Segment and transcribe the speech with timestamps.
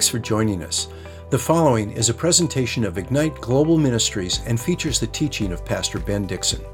[0.00, 0.88] Thanks for joining us.
[1.28, 5.98] The following is a presentation of Ignite Global Ministries and features the teaching of Pastor
[5.98, 6.64] Ben Dixon.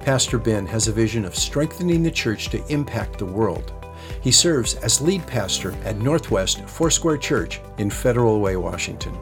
[0.00, 3.72] Pastor Ben has a vision of strengthening the church to impact the world.
[4.20, 9.16] He serves as lead pastor at Northwest Foursquare Church in Federal Way, Washington.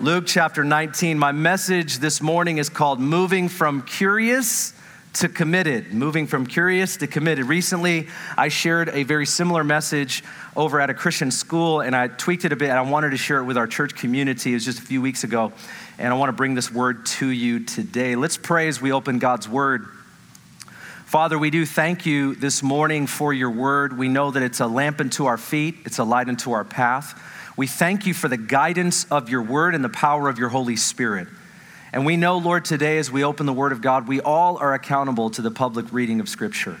[0.00, 1.16] Luke chapter 19.
[1.16, 4.72] My message this morning is called Moving from Curious
[5.12, 7.46] to committed, moving from curious to committed.
[7.46, 10.22] Recently, I shared a very similar message
[10.56, 13.16] over at a Christian school, and I tweaked it a bit, and I wanted to
[13.16, 14.52] share it with our church community.
[14.52, 15.52] It was just a few weeks ago,
[15.98, 18.14] and I want to bring this word to you today.
[18.14, 19.86] Let's pray as we open God's word.
[21.06, 23.98] Father, we do thank you this morning for your word.
[23.98, 27.20] We know that it's a lamp unto our feet, it's a light unto our path.
[27.56, 30.76] We thank you for the guidance of your word and the power of your Holy
[30.76, 31.26] Spirit.
[31.92, 34.74] And we know, Lord, today as we open the Word of God, we all are
[34.74, 36.78] accountable to the public reading of Scripture.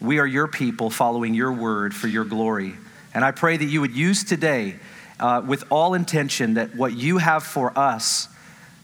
[0.00, 2.74] We are your people following your word for your glory.
[3.12, 4.76] And I pray that you would use today
[5.18, 8.28] uh, with all intention that what you have for us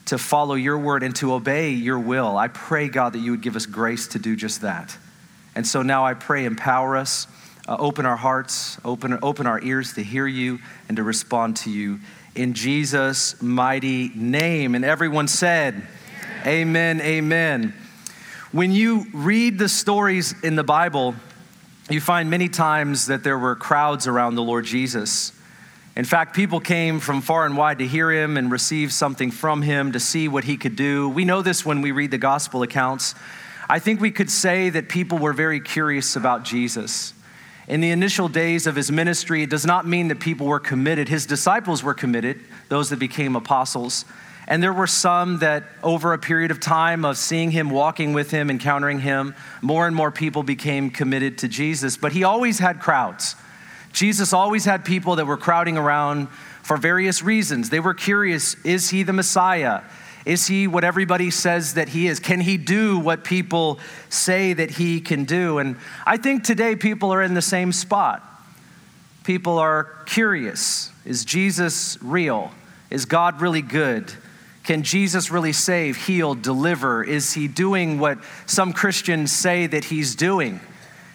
[0.07, 3.41] to follow your word and to obey your will, I pray, God, that you would
[3.41, 4.97] give us grace to do just that.
[5.55, 7.29] And so now I pray, empower us,
[7.69, 11.71] uh, open our hearts, open, open our ears to hear you and to respond to
[11.71, 12.01] you
[12.35, 14.75] in Jesus' mighty name.
[14.75, 15.87] And everyone said,
[16.47, 17.01] Amen, amen.
[17.01, 17.75] amen.
[18.53, 21.15] When you read the stories in the Bible,
[21.91, 25.33] you find many times that there were crowds around the Lord Jesus.
[25.97, 29.63] In fact, people came from far and wide to hear him and receive something from
[29.63, 31.09] him, to see what he could do.
[31.09, 33.15] We know this when we read the gospel accounts.
[33.69, 37.15] I think we could say that people were very curious about Jesus.
[37.67, 41.09] In the initial days of his ministry, it does not mean that people were committed.
[41.09, 44.05] His disciples were committed, those that became apostles.
[44.47, 48.31] And there were some that, over a period of time of seeing him, walking with
[48.31, 51.97] him, encountering him, more and more people became committed to Jesus.
[51.97, 53.37] But he always had crowds.
[53.93, 56.29] Jesus always had people that were crowding around
[56.63, 57.71] for various reasons.
[57.71, 59.83] They were curious is he the Messiah?
[60.25, 62.19] Is he what everybody says that he is?
[62.19, 65.59] Can he do what people say that he can do?
[65.59, 65.77] And
[66.07, 68.23] I think today people are in the same spot.
[69.25, 72.51] People are curious Is Jesus real?
[72.91, 74.13] Is God really good?
[74.63, 77.05] Can Jesus really save, heal, deliver?
[77.05, 80.61] Is he doing what some Christians say that he's doing?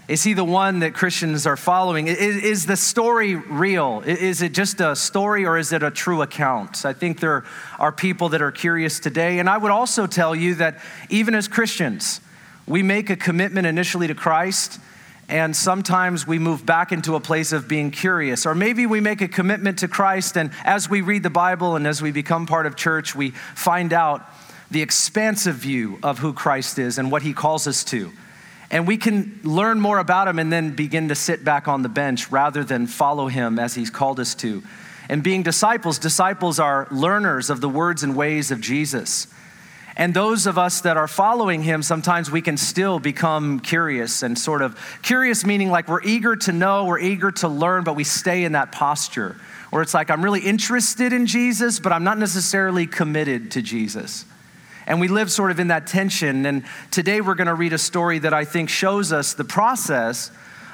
[0.09, 2.07] Is he the one that Christians are following?
[2.07, 4.01] Is, is, the story real?
[4.03, 6.83] Is it just a story or is it a true account?
[6.83, 7.45] I think there
[7.77, 9.37] are people that are curious today.
[9.37, 12.21] And I would also tell you that even as Christians,
[12.65, 14.79] we make a commitment initially to Christ,
[15.27, 18.47] and sometimes we move back into a place of being curious.
[18.47, 21.85] Or maybe we make a commitment to Christ, and as we read the Bible and
[21.85, 24.27] as we become part of church, we find out
[24.71, 28.11] the expansive view of who Christ is and what he calls us to.
[28.71, 31.89] And we can learn more about him and then begin to sit back on the
[31.89, 34.63] bench rather than follow him as he's called us to.
[35.09, 39.27] And being disciples, disciples are learners of the words and ways of Jesus.
[39.97, 44.37] And those of us that are following him, sometimes we can still become curious and
[44.37, 48.03] sort of curious, meaning like we're eager to know, we're eager to learn, but we
[48.03, 49.35] stay in that posture
[49.71, 54.25] where it's like I'm really interested in Jesus, but I'm not necessarily committed to Jesus.
[54.89, 56.47] And we live sort of in that tension.
[56.47, 60.31] And today we're going to read a story that I think shows us the process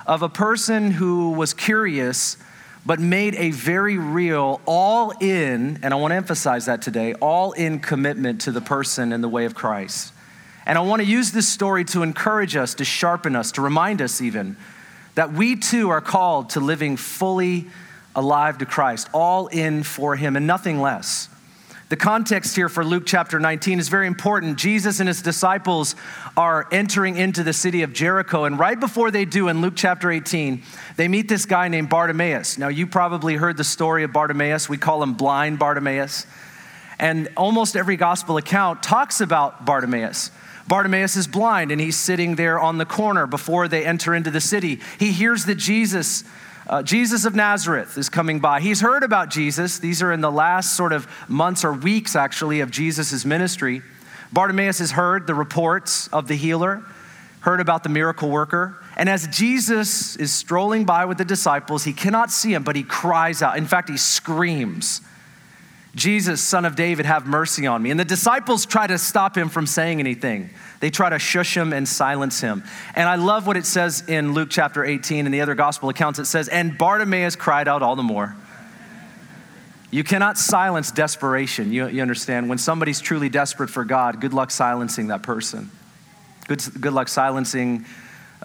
[0.07, 2.37] of a person who was curious
[2.85, 7.51] but made a very real, all in, and I want to emphasize that today, all
[7.53, 10.13] in commitment to the person and the way of Christ.
[10.67, 14.01] And I want to use this story to encourage us, to sharpen us, to remind
[14.03, 14.55] us even
[15.15, 17.67] that we too are called to living fully
[18.15, 21.27] alive to Christ, all in for Him and nothing less.
[21.87, 24.57] The context here for Luke chapter 19 is very important.
[24.57, 25.95] Jesus and his disciples
[26.35, 30.09] are entering into the city of Jericho, and right before they do, in Luke chapter
[30.09, 30.63] 18,
[30.95, 32.57] they meet this guy named Bartimaeus.
[32.57, 34.67] Now, you probably heard the story of Bartimaeus.
[34.67, 36.25] We call him blind Bartimaeus.
[36.97, 40.31] And almost every gospel account talks about Bartimaeus.
[40.67, 44.41] Bartimaeus is blind, and he's sitting there on the corner before they enter into the
[44.41, 44.79] city.
[44.97, 46.23] He hears that Jesus
[46.67, 48.59] uh, Jesus of Nazareth is coming by.
[48.59, 49.77] He's heard about Jesus.
[49.79, 53.81] These are in the last sort of months or weeks, actually, of Jesus' ministry.
[54.33, 56.83] Bartimaeus has heard the reports of the healer,
[57.41, 58.77] heard about the miracle worker.
[58.97, 62.83] And as Jesus is strolling by with the disciples, he cannot see him, but he
[62.83, 63.57] cries out.
[63.57, 65.01] In fact, he screams,
[65.95, 67.89] Jesus, son of David, have mercy on me.
[67.89, 70.49] And the disciples try to stop him from saying anything.
[70.81, 72.63] They try to shush him and silence him.
[72.95, 76.19] And I love what it says in Luke chapter 18 and the other gospel accounts.
[76.19, 78.35] It says, And Bartimaeus cried out all the more.
[79.89, 81.71] You cannot silence desperation.
[81.71, 82.49] You, you understand?
[82.49, 85.71] When somebody's truly desperate for God, good luck silencing that person.
[86.49, 87.85] Good, good luck silencing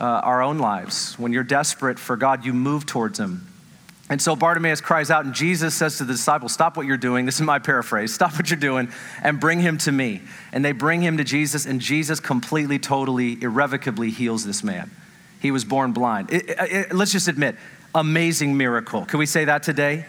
[0.00, 1.18] uh, our own lives.
[1.18, 3.49] When you're desperate for God, you move towards Him.
[4.10, 7.26] And so Bartimaeus cries out, and Jesus says to the disciples, Stop what you're doing.
[7.26, 8.12] This is my paraphrase.
[8.12, 8.90] Stop what you're doing
[9.22, 10.22] and bring him to me.
[10.52, 14.90] And they bring him to Jesus, and Jesus completely, totally, irrevocably heals this man.
[15.40, 16.32] He was born blind.
[16.32, 17.54] It, it, it, let's just admit,
[17.94, 19.04] amazing miracle.
[19.04, 20.04] Can we say that today?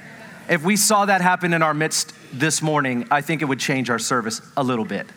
[0.49, 3.91] If we saw that happen in our midst this morning, I think it would change
[3.91, 5.07] our service a little bit.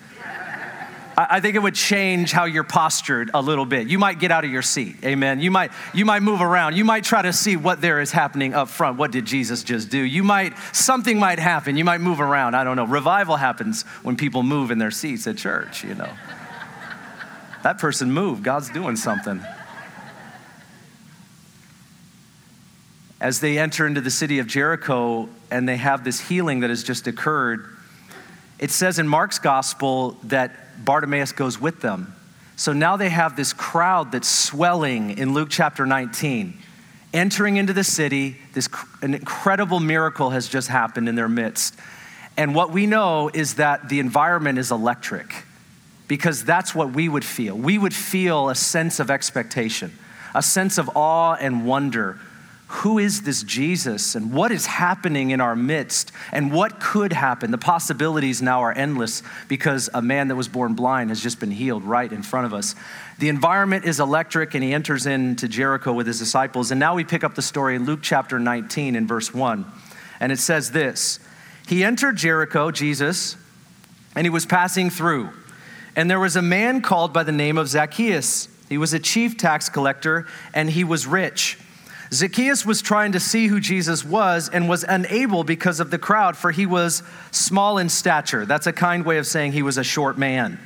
[1.16, 3.86] I think it would change how you're postured a little bit.
[3.86, 4.96] You might get out of your seat.
[5.04, 5.40] Amen.
[5.40, 6.76] You might you might move around.
[6.76, 8.98] You might try to see what there is happening up front.
[8.98, 9.98] What did Jesus just do?
[9.98, 11.76] You might something might happen.
[11.76, 12.56] You might move around.
[12.56, 12.86] I don't know.
[12.86, 16.10] Revival happens when people move in their seats at church, you know.
[17.62, 18.42] that person moved.
[18.42, 19.40] God's doing something.
[23.20, 26.82] As they enter into the city of Jericho and they have this healing that has
[26.82, 27.68] just occurred,
[28.58, 32.14] it says in Mark's gospel that Bartimaeus goes with them.
[32.56, 36.56] So now they have this crowd that's swelling in Luke chapter 19,
[37.12, 38.36] entering into the city.
[38.52, 38.68] This
[39.02, 41.74] an incredible miracle has just happened in their midst.
[42.36, 45.44] And what we know is that the environment is electric
[46.08, 47.56] because that's what we would feel.
[47.56, 49.96] We would feel a sense of expectation,
[50.34, 52.18] a sense of awe and wonder
[52.66, 57.50] who is this Jesus and what is happening in our midst and what could happen.
[57.50, 61.50] The possibilities now are endless because a man that was born blind has just been
[61.50, 62.74] healed right in front of us.
[63.18, 66.70] The environment is electric, and he enters into Jericho with his disciples.
[66.70, 69.64] And now we pick up the story in Luke chapter 19 in verse 1.
[70.20, 71.20] And it says this
[71.68, 73.36] He entered Jericho, Jesus,
[74.16, 75.30] and he was passing through.
[75.96, 78.48] And there was a man called by the name of Zacchaeus.
[78.68, 81.58] He was a chief tax collector, and he was rich.
[82.12, 86.36] Zacchaeus was trying to see who Jesus was and was unable because of the crowd,
[86.36, 88.46] for he was small in stature.
[88.46, 90.58] That's a kind way of saying he was a short man.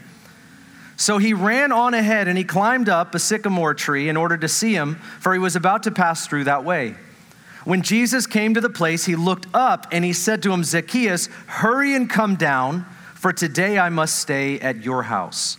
[0.96, 4.48] So he ran on ahead and he climbed up a sycamore tree in order to
[4.48, 6.96] see him, for he was about to pass through that way.
[7.64, 11.28] When Jesus came to the place, he looked up and he said to him, Zacchaeus,
[11.46, 15.58] hurry and come down, for today I must stay at your house.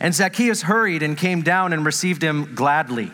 [0.00, 3.10] And Zacchaeus hurried and came down and received him gladly.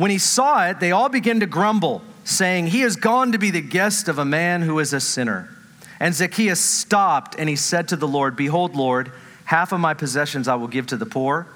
[0.00, 3.50] When he saw it, they all began to grumble, saying, He has gone to be
[3.50, 5.54] the guest of a man who is a sinner.
[6.00, 9.12] And Zacchaeus stopped and he said to the Lord, Behold, Lord,
[9.44, 11.48] half of my possessions I will give to the poor.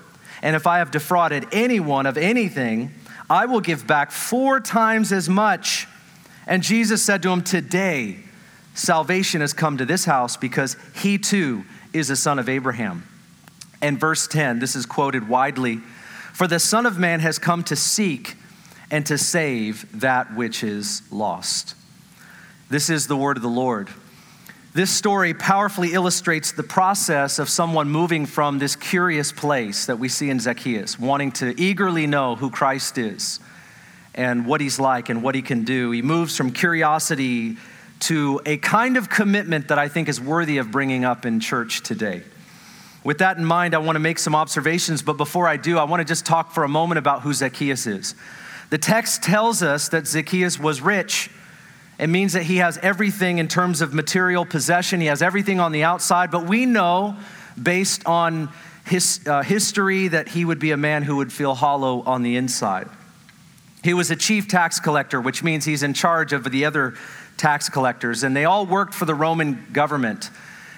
[0.42, 2.92] And if I have defrauded anyone of anything,
[3.30, 5.88] I will give back four times as much.
[6.46, 8.18] And Jesus said to him, Today
[8.74, 11.64] salvation has come to this house because he too
[11.94, 13.08] is a son of Abraham.
[13.80, 15.80] And verse 10, this is quoted widely
[16.34, 18.34] for the Son of Man has come to seek
[18.90, 21.74] and to save that which is lost.
[22.68, 23.88] This is the word of the Lord.
[24.74, 30.08] This story powerfully illustrates the process of someone moving from this curious place that we
[30.08, 33.38] see in Zacchaeus, wanting to eagerly know who Christ is
[34.16, 35.92] and what he's like and what he can do.
[35.92, 37.58] He moves from curiosity
[38.00, 41.84] to a kind of commitment that I think is worthy of bringing up in church
[41.84, 42.24] today.
[43.04, 45.84] With that in mind, I want to make some observations, but before I do, I
[45.84, 48.14] want to just talk for a moment about who Zacchaeus is.
[48.70, 51.30] The text tells us that Zacchaeus was rich.
[51.98, 55.70] It means that he has everything in terms of material possession, he has everything on
[55.70, 57.16] the outside, but we know
[57.62, 58.48] based on
[58.86, 62.36] his uh, history that he would be a man who would feel hollow on the
[62.36, 62.88] inside.
[63.82, 66.94] He was a chief tax collector, which means he's in charge of the other
[67.36, 70.30] tax collectors, and they all worked for the Roman government.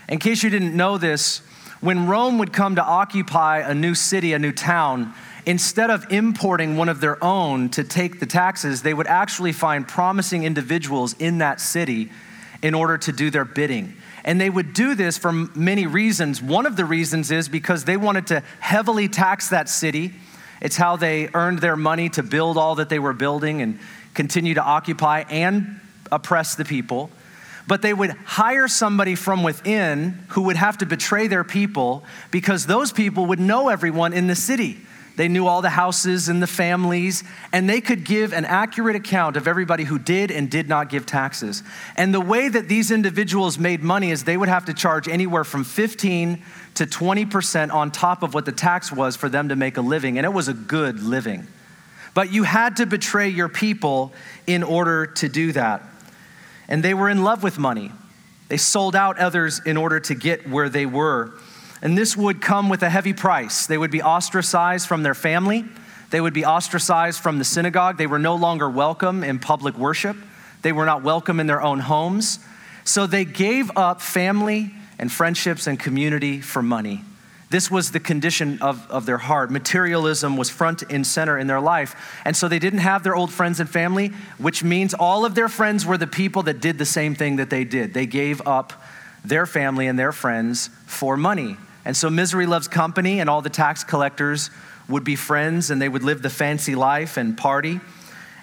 [0.08, 1.40] In case you didn't know this,
[1.80, 5.12] when Rome would come to occupy a new city, a new town,
[5.44, 9.86] instead of importing one of their own to take the taxes, they would actually find
[9.86, 12.10] promising individuals in that city
[12.62, 13.94] in order to do their bidding.
[14.24, 16.42] And they would do this for many reasons.
[16.42, 20.14] One of the reasons is because they wanted to heavily tax that city.
[20.60, 23.78] It's how they earned their money to build all that they were building and
[24.14, 25.78] continue to occupy and
[26.10, 27.10] oppress the people
[27.66, 32.66] but they would hire somebody from within who would have to betray their people because
[32.66, 34.78] those people would know everyone in the city.
[35.16, 39.38] They knew all the houses and the families, and they could give an accurate account
[39.38, 41.62] of everybody who did and did not give taxes.
[41.96, 45.42] And the way that these individuals made money is they would have to charge anywhere
[45.42, 46.42] from 15
[46.74, 50.18] to 20% on top of what the tax was for them to make a living,
[50.18, 51.46] and it was a good living.
[52.12, 54.12] But you had to betray your people
[54.46, 55.82] in order to do that
[56.68, 57.92] and they were in love with money.
[58.48, 61.32] They sold out others in order to get where they were.
[61.82, 63.66] And this would come with a heavy price.
[63.66, 65.64] They would be ostracized from their family,
[66.10, 67.98] they would be ostracized from the synagogue.
[67.98, 70.16] They were no longer welcome in public worship,
[70.62, 72.38] they were not welcome in their own homes.
[72.84, 77.02] So they gave up family and friendships and community for money.
[77.48, 79.50] This was the condition of, of their heart.
[79.52, 82.20] Materialism was front and center in their life.
[82.24, 85.48] And so they didn't have their old friends and family, which means all of their
[85.48, 87.94] friends were the people that did the same thing that they did.
[87.94, 88.72] They gave up
[89.24, 91.56] their family and their friends for money.
[91.84, 94.50] And so misery loves company, and all the tax collectors
[94.88, 97.80] would be friends and they would live the fancy life and party.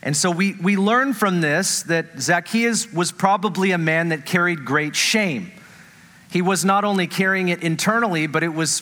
[0.01, 4.65] And so we, we learn from this that Zacchaeus was probably a man that carried
[4.65, 5.51] great shame.
[6.29, 8.81] He was not only carrying it internally, but it was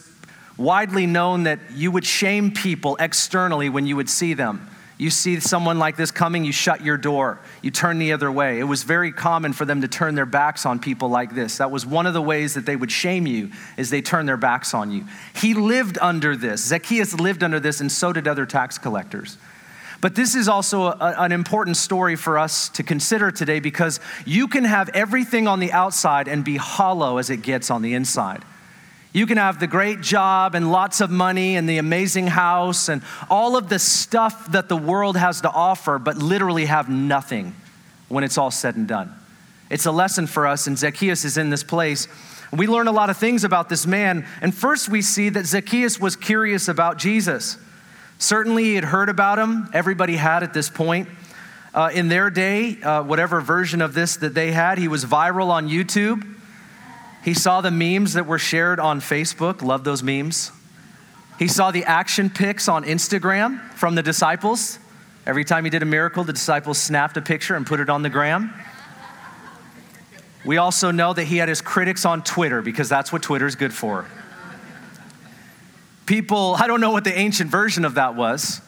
[0.61, 4.67] widely known that you would shame people externally when you would see them.
[4.97, 8.59] You see someone like this coming, you shut your door, you turn the other way.
[8.59, 11.57] It was very common for them to turn their backs on people like this.
[11.57, 14.37] That was one of the ways that they would shame you, is they turn their
[14.37, 15.05] backs on you.
[15.35, 16.63] He lived under this.
[16.63, 19.39] Zacchaeus lived under this, and so did other tax collectors.
[20.01, 24.47] But this is also a, an important story for us to consider today because you
[24.47, 28.43] can have everything on the outside and be hollow as it gets on the inside.
[29.13, 33.01] You can have the great job and lots of money and the amazing house and
[33.29, 37.53] all of the stuff that the world has to offer, but literally have nothing
[38.07, 39.13] when it's all said and done.
[39.69, 42.07] It's a lesson for us, and Zacchaeus is in this place.
[42.53, 44.25] We learn a lot of things about this man.
[44.41, 47.57] And first, we see that Zacchaeus was curious about Jesus.
[48.17, 51.09] Certainly, he had heard about him, everybody had at this point.
[51.73, 55.47] Uh, in their day, uh, whatever version of this that they had, he was viral
[55.47, 56.25] on YouTube.
[57.23, 60.51] He saw the memes that were shared on Facebook, love those memes.
[61.37, 64.79] He saw the action pics on Instagram from the disciples.
[65.25, 68.01] Every time he did a miracle, the disciples snapped a picture and put it on
[68.01, 68.53] the gram.
[70.43, 73.55] We also know that he had his critics on Twitter because that's what Twitter is
[73.55, 74.07] good for.
[76.07, 78.61] People, I don't know what the ancient version of that was,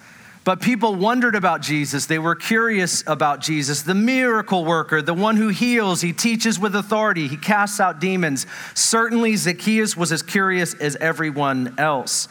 [0.44, 2.06] but people wondered about Jesus.
[2.06, 6.02] They were curious about Jesus, the miracle worker, the one who heals.
[6.02, 8.46] He teaches with authority, he casts out demons.
[8.74, 12.28] Certainly, Zacchaeus was as curious as everyone else.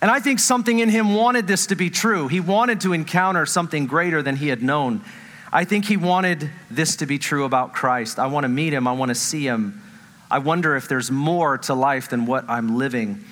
[0.00, 2.28] And I think something in him wanted this to be true.
[2.28, 5.02] He wanted to encounter something greater than he had known.
[5.52, 8.18] I think he wanted this to be true about Christ.
[8.18, 9.82] I want to meet him, I want to see him.
[10.30, 13.24] I wonder if there's more to life than what I'm living.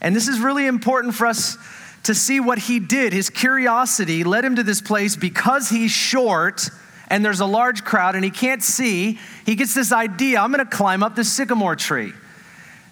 [0.00, 1.58] And this is really important for us
[2.04, 3.12] to see what he did.
[3.12, 6.68] His curiosity led him to this place because he's short
[7.08, 9.18] and there's a large crowd and he can't see.
[9.46, 12.12] He gets this idea I'm going to climb up this sycamore tree.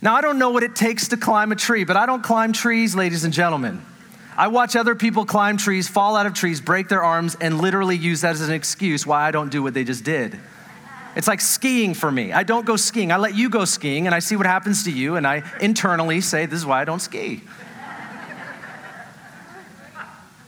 [0.02, 2.52] Now, I don't know what it takes to climb a tree, but I don't climb
[2.52, 3.82] trees, ladies and gentlemen.
[4.36, 7.96] I watch other people climb trees, fall out of trees, break their arms, and literally
[7.96, 10.38] use that as an excuse why I don't do what they just did.
[11.16, 12.32] It's like skiing for me.
[12.32, 13.10] I don't go skiing.
[13.10, 16.20] I let you go skiing and I see what happens to you, and I internally
[16.20, 17.42] say, This is why I don't ski.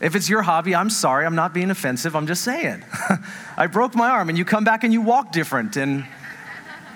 [0.00, 1.26] If it's your hobby, I'm sorry.
[1.26, 2.14] I'm not being offensive.
[2.14, 2.84] I'm just saying.
[3.56, 6.06] I broke my arm and you come back and you walk different and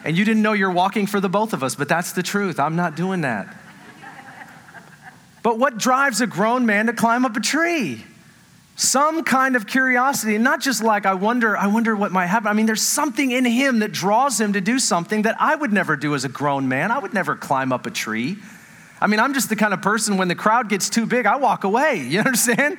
[0.05, 2.59] and you didn't know you're walking for the both of us, but that's the truth.
[2.59, 3.57] I'm not doing that.
[5.43, 8.05] But what drives a grown man to climb up a tree?
[8.75, 12.49] Some kind of curiosity, and not just like I wonder, I wonder what might happen.
[12.49, 15.73] I mean, there's something in him that draws him to do something that I would
[15.73, 16.91] never do as a grown man.
[16.91, 18.39] I would never climb up a tree.
[19.03, 21.35] I mean, I'm just the kind of person when the crowd gets too big, I
[21.37, 22.07] walk away.
[22.13, 22.79] You understand?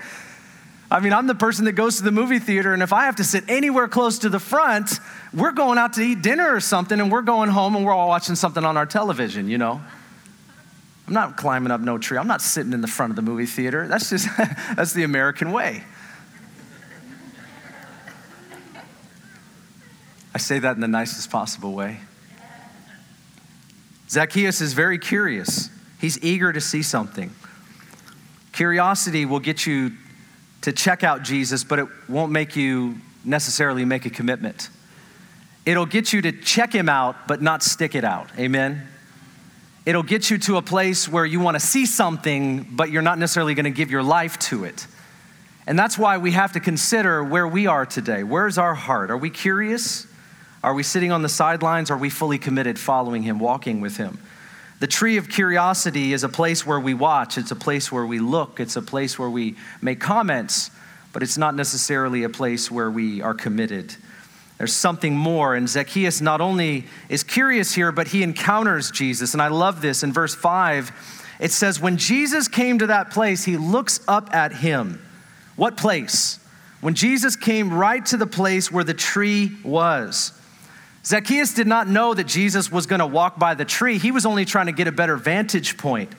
[0.90, 3.18] I mean, I'm the person that goes to the movie theater, and if I have
[3.18, 5.00] to sit anywhere close to the front,
[5.34, 8.08] we're going out to eat dinner or something, and we're going home and we're all
[8.08, 9.82] watching something on our television, you know?
[11.08, 12.18] I'm not climbing up no tree.
[12.18, 13.88] I'm not sitting in the front of the movie theater.
[13.88, 15.84] That's just, that's the American way.
[20.34, 22.00] I say that in the nicest possible way.
[24.10, 25.70] Zacchaeus is very curious.
[26.04, 27.32] He's eager to see something.
[28.52, 29.94] Curiosity will get you
[30.60, 34.70] to check out Jesus, but it won't make you necessarily make a commitment.
[35.66, 38.28] It'll get you to check him out, but not stick it out.
[38.38, 38.86] Amen?
[39.86, 43.18] It'll get you to a place where you want to see something, but you're not
[43.18, 44.86] necessarily going to give your life to it.
[45.68, 48.24] And that's why we have to consider where we are today.
[48.24, 49.10] Where's our heart?
[49.10, 50.06] Are we curious?
[50.66, 51.90] Are we sitting on the sidelines?
[51.90, 54.20] Are we fully committed following him, walking with him?
[54.84, 58.20] The tree of curiosity is a place where we watch, it's a place where we
[58.20, 60.72] look, it's a place where we make comments,
[61.14, 63.96] but it's not necessarily a place where we are committed.
[64.58, 65.56] There's something more.
[65.56, 69.32] And Zacchaeus not only is curious here, but he encounters Jesus.
[69.32, 70.04] And I love this.
[70.04, 70.92] In verse 5,
[71.40, 75.02] it says, When Jesus came to that place, he looks up at him.
[75.56, 76.40] What place?
[76.82, 80.34] When Jesus came right to the place where the tree was.
[81.06, 83.98] Zacchaeus did not know that Jesus was going to walk by the tree.
[83.98, 86.12] He was only trying to get a better vantage point.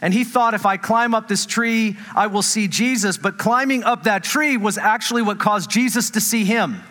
[0.00, 3.18] And he thought, if I climb up this tree, I will see Jesus.
[3.18, 6.82] But climbing up that tree was actually what caused Jesus to see him.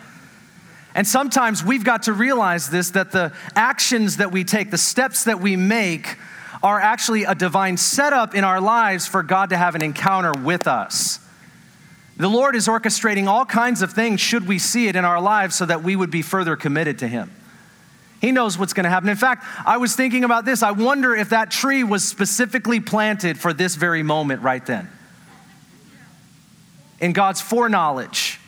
[0.94, 5.24] And sometimes we've got to realize this that the actions that we take, the steps
[5.24, 6.18] that we make,
[6.62, 10.66] are actually a divine setup in our lives for God to have an encounter with
[10.66, 11.20] us.
[12.18, 15.54] The Lord is orchestrating all kinds of things, should we see it in our lives,
[15.54, 17.32] so that we would be further committed to Him.
[18.20, 19.08] He knows what's going to happen.
[19.08, 20.64] In fact, I was thinking about this.
[20.64, 24.90] I wonder if that tree was specifically planted for this very moment right then.
[27.00, 28.40] In God's foreknowledge,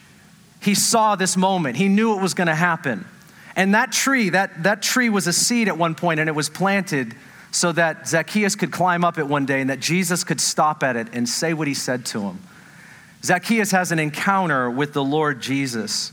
[0.61, 3.07] He saw this moment, He knew it was going to happen.
[3.55, 6.49] And that tree, that, that tree was a seed at one point, and it was
[6.49, 7.15] planted
[7.53, 10.97] so that Zacchaeus could climb up it one day and that Jesus could stop at
[10.97, 12.39] it and say what he said to him.
[13.23, 16.13] Zacchaeus has an encounter with the Lord Jesus.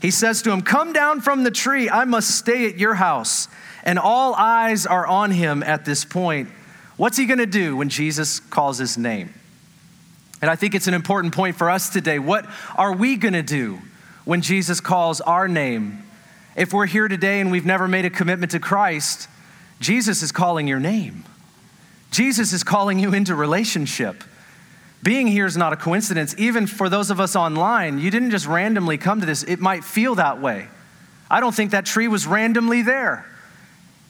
[0.00, 3.48] He says to him, Come down from the tree, I must stay at your house.
[3.84, 6.48] And all eyes are on him at this point.
[6.96, 9.32] What's he gonna do when Jesus calls his name?
[10.40, 12.18] And I think it's an important point for us today.
[12.18, 13.80] What are we gonna do
[14.24, 16.04] when Jesus calls our name?
[16.56, 19.28] If we're here today and we've never made a commitment to Christ,
[19.80, 21.24] Jesus is calling your name.
[22.10, 24.24] Jesus is calling you into relationship.
[25.02, 26.34] Being here is not a coincidence.
[26.38, 29.42] Even for those of us online, you didn't just randomly come to this.
[29.42, 30.68] It might feel that way.
[31.30, 33.24] I don't think that tree was randomly there.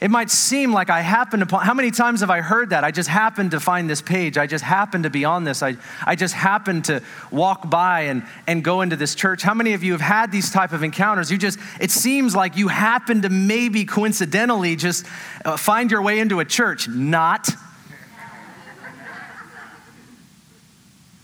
[0.01, 2.85] It might seem like I happened upon, how many times have I heard that?
[2.85, 4.39] I just happened to find this page.
[4.39, 5.61] I just happened to be on this.
[5.61, 5.77] I,
[6.07, 7.03] I just happened to
[7.33, 9.43] walk by and, and go into this church.
[9.43, 11.33] How many of you have had these type of encounters?
[11.33, 15.05] You just, it seems like you happen to maybe coincidentally just
[15.45, 16.89] uh, find your way into a church.
[16.89, 17.49] Not.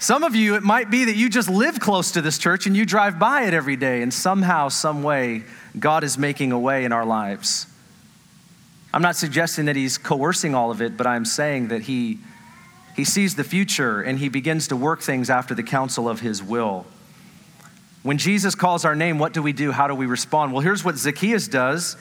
[0.04, 2.76] Some of you, it might be that you just live close to this church and
[2.76, 5.44] you drive by it every day, and somehow, some way,
[5.78, 7.66] God is making a way in our lives.
[8.92, 12.18] I'm not suggesting that He's coercing all of it, but I'm saying that He,
[12.94, 16.42] he sees the future and He begins to work things after the counsel of His
[16.42, 16.84] will.
[18.02, 19.73] When Jesus calls our name, what do we do?
[19.73, 20.52] How do we respond?
[20.52, 21.96] Well, here's what Zacchaeus does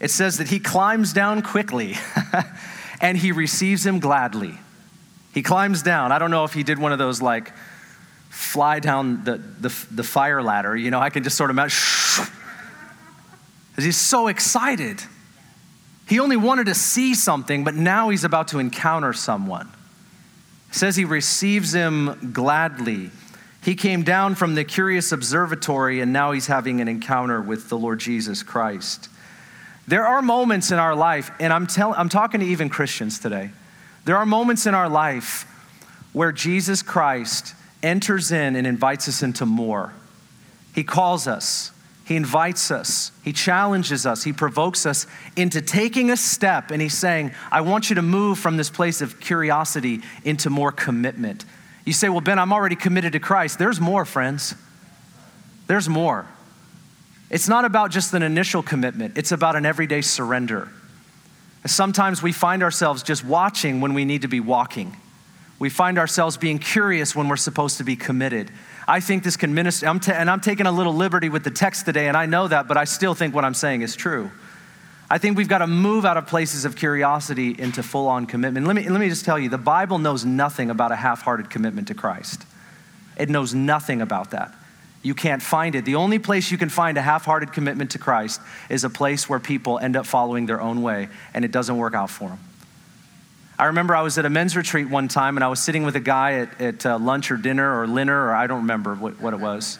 [0.00, 1.96] it says that he climbs down quickly
[3.00, 4.58] and he receives him gladly.
[5.32, 6.12] He climbs down.
[6.12, 7.52] I don't know if he did one of those like
[8.30, 10.76] fly down the, the, the fire ladder.
[10.76, 11.76] You know, I can just sort of imagine.
[13.76, 15.02] He's so excited.
[16.08, 19.68] He only wanted to see something, but now he's about to encounter someone.
[20.70, 23.10] It says he receives him gladly.
[23.62, 27.76] He came down from the curious observatory, and now he's having an encounter with the
[27.76, 29.08] Lord Jesus Christ.
[29.86, 33.50] There are moments in our life, and I'm, tell, I'm talking to even Christians today.
[34.08, 35.44] There are moments in our life
[36.14, 39.92] where Jesus Christ enters in and invites us into more.
[40.74, 41.72] He calls us,
[42.06, 46.96] He invites us, He challenges us, He provokes us into taking a step, and He's
[46.96, 51.44] saying, I want you to move from this place of curiosity into more commitment.
[51.84, 53.58] You say, Well, Ben, I'm already committed to Christ.
[53.58, 54.54] There's more, friends.
[55.66, 56.26] There's more.
[57.28, 60.70] It's not about just an initial commitment, it's about an everyday surrender.
[61.68, 64.96] Sometimes we find ourselves just watching when we need to be walking.
[65.58, 68.50] We find ourselves being curious when we're supposed to be committed.
[68.86, 71.84] I think this can minister, I'm and I'm taking a little liberty with the text
[71.84, 74.30] today, and I know that, but I still think what I'm saying is true.
[75.10, 78.66] I think we've got to move out of places of curiosity into full on commitment.
[78.66, 81.50] Let me, let me just tell you the Bible knows nothing about a half hearted
[81.50, 82.44] commitment to Christ,
[83.16, 84.54] it knows nothing about that.
[85.02, 85.84] You can't find it.
[85.84, 89.28] The only place you can find a half hearted commitment to Christ is a place
[89.28, 92.38] where people end up following their own way and it doesn't work out for them.
[93.58, 95.96] I remember I was at a men's retreat one time and I was sitting with
[95.96, 99.20] a guy at, at uh, lunch or dinner or dinner, or I don't remember what,
[99.20, 99.78] what it was.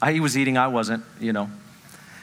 [0.00, 1.50] I, he was eating, I wasn't, you know.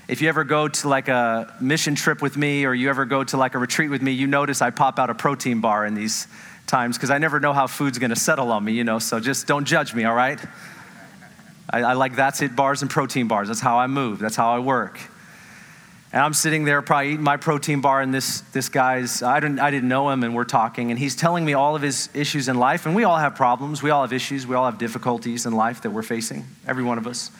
[0.07, 3.23] If you ever go to like a mission trip with me or you ever go
[3.23, 5.95] to like a retreat with me, you notice I pop out a protein bar in
[5.95, 6.27] these
[6.67, 9.19] times because I never know how food's going to settle on me, you know, so
[9.19, 10.39] just don't judge me, all right?
[11.73, 13.47] I, I like that's it bars and protein bars.
[13.47, 14.99] That's how I move, that's how I work.
[16.13, 19.59] And I'm sitting there probably eating my protein bar, and this, this guy's, I didn't,
[19.59, 22.47] I didn't know him, and we're talking, and he's telling me all of his issues
[22.47, 22.85] in life.
[22.85, 25.81] And we all have problems, we all have issues, we all have difficulties in life
[25.81, 27.31] that we're facing, every one of us.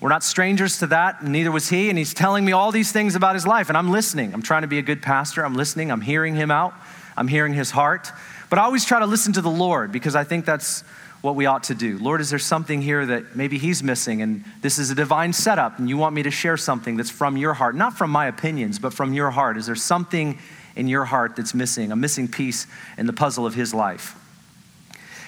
[0.00, 1.90] We're not strangers to that, and neither was he.
[1.90, 4.34] And he's telling me all these things about his life, and I'm listening.
[4.34, 5.44] I'm trying to be a good pastor.
[5.44, 6.74] I'm listening, I'm hearing him out,
[7.16, 8.10] I'm hearing his heart.
[8.50, 10.82] But I always try to listen to the Lord because I think that's
[11.22, 11.98] what we ought to do.
[11.98, 15.78] Lord, is there something here that maybe he's missing and this is a divine setup
[15.78, 18.80] and you want me to share something that's from your heart, not from my opinions,
[18.80, 19.56] but from your heart?
[19.56, 20.38] Is there something
[20.74, 22.66] in your heart that's missing, a missing piece
[22.98, 24.16] in the puzzle of his life?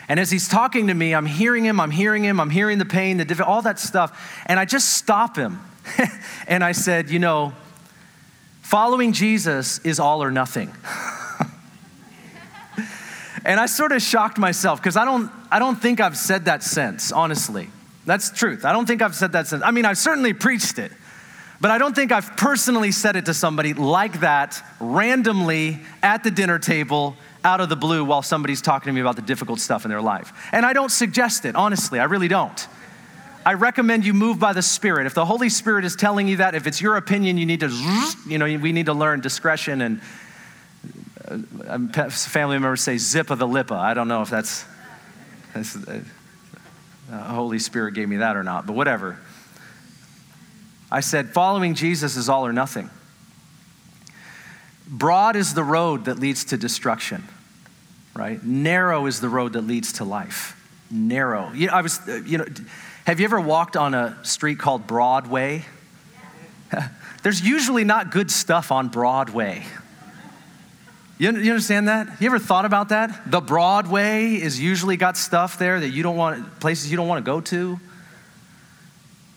[0.09, 2.85] And as he's talking to me, I'm hearing him, I'm hearing him, I'm hearing the
[2.85, 4.42] pain, the diff- all that stuff.
[4.46, 5.61] And I just stop him.
[6.48, 7.54] and I said, You know,
[8.62, 10.74] following Jesus is all or nothing.
[13.44, 16.62] And I sort of shocked myself because I don't, I don't think I've said that
[16.62, 17.68] since, honestly.
[18.07, 18.64] That's truth.
[18.64, 19.62] I don't think I've said that since.
[19.62, 20.92] I mean, I've certainly preached it,
[21.61, 26.30] But I don't think I've personally said it to somebody like that randomly at the
[26.30, 29.85] dinner table out of the blue while somebody's talking to me about the difficult stuff
[29.87, 30.33] in their life.
[30.52, 32.68] And I don't suggest it, honestly, I really don't.
[33.46, 35.07] I recommend you move by the Spirit.
[35.07, 37.70] If the Holy Spirit is telling you that, if it's your opinion, you need to,
[38.26, 40.00] you know, we need to learn discretion and
[42.11, 43.77] family members say zip of the lippa.
[43.77, 44.64] I don't know if that's,
[45.55, 46.03] that's uh,
[47.11, 49.18] Holy Spirit gave me that or not, but whatever.
[50.90, 52.90] I said, following Jesus is all or nothing.
[54.87, 57.25] Broad is the road that leads to destruction,
[58.14, 58.42] right?
[58.42, 60.61] Narrow is the road that leads to life.
[60.90, 61.51] Narrow.
[61.53, 62.47] You know, I was, uh, you know,
[63.07, 65.64] have you ever walked on a street called Broadway?
[67.23, 69.64] There's usually not good stuff on Broadway.
[71.16, 72.20] You, you understand that?
[72.20, 73.31] You ever thought about that?
[73.31, 77.24] The Broadway is usually got stuff there that you don't want, places you don't want
[77.24, 77.79] to go to.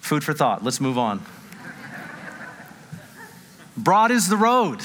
[0.02, 0.64] Food for thought.
[0.64, 1.22] Let's move on.
[3.76, 4.82] Broad is the road.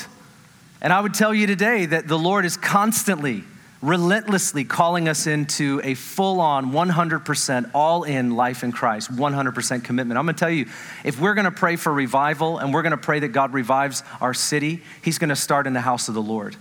[0.83, 3.45] And I would tell you today that the Lord is constantly,
[3.81, 10.19] relentlessly calling us into a full on, 100% all in life in Christ, 100% commitment.
[10.19, 10.67] I'm gonna tell you,
[11.05, 14.83] if we're gonna pray for revival and we're gonna pray that God revives our city,
[15.03, 16.57] He's gonna start in the house of the Lord.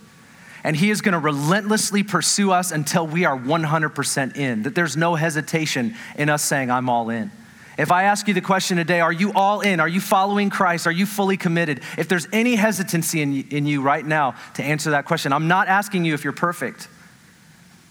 [0.64, 5.16] And He is gonna relentlessly pursue us until we are 100% in, that there's no
[5.16, 7.32] hesitation in us saying, I'm all in.
[7.78, 9.80] If I ask you the question today, are you all in?
[9.80, 10.86] Are you following Christ?
[10.86, 11.82] Are you fully committed?
[11.98, 15.68] If there's any hesitancy in, in you right now to answer that question, I'm not
[15.68, 16.88] asking you if you're perfect.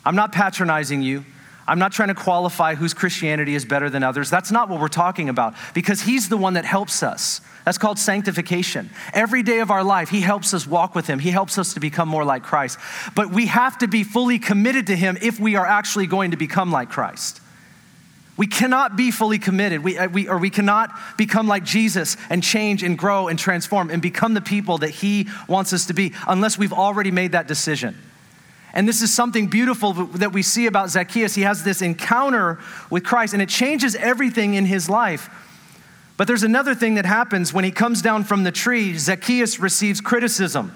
[0.04, 1.24] I'm not patronizing you.
[1.70, 4.28] I'm not trying to qualify whose Christianity is better than others.
[4.28, 7.40] That's not what we're talking about because He's the one that helps us.
[7.64, 8.90] That's called sanctification.
[9.14, 11.20] Every day of our life, He helps us walk with Him.
[11.20, 12.80] He helps us to become more like Christ.
[13.14, 16.37] But we have to be fully committed to Him if we are actually going to
[16.37, 17.40] become like Christ.
[18.37, 22.42] We cannot be fully committed, we, uh, we, or we cannot become like Jesus and
[22.42, 26.14] change and grow and transform and become the people that He wants us to be
[26.26, 27.96] unless we've already made that decision.
[28.72, 31.35] And this is something beautiful that we see about Zacchaeus.
[31.35, 35.28] He has this encounter with Christ, and it changes everything in his life.
[36.16, 38.96] But there's another thing that happens when he comes down from the tree.
[38.96, 40.74] Zacchaeus receives criticism.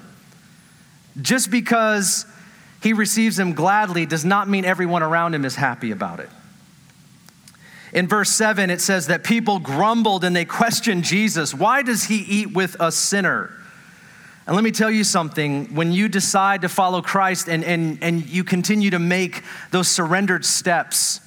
[1.21, 2.27] Just because
[2.83, 6.31] he receives them gladly does not mean everyone around him is happy about it.
[7.93, 11.55] In verse 7, it says that people grumbled and they questioned Jesus.
[11.55, 13.53] Why does he eat with a sinner?
[14.47, 18.29] And let me tell you something when you decide to follow Christ and, and, and
[18.29, 21.21] you continue to make those surrendered steps,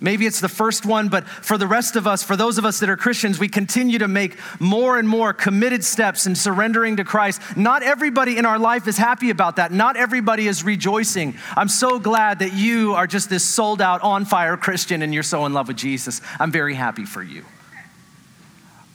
[0.00, 2.80] Maybe it's the first one, but for the rest of us, for those of us
[2.80, 7.04] that are Christians, we continue to make more and more committed steps in surrendering to
[7.04, 7.40] Christ.
[7.56, 9.72] Not everybody in our life is happy about that.
[9.72, 11.36] Not everybody is rejoicing.
[11.56, 15.22] I'm so glad that you are just this sold out, on fire Christian and you're
[15.22, 16.20] so in love with Jesus.
[16.38, 17.44] I'm very happy for you.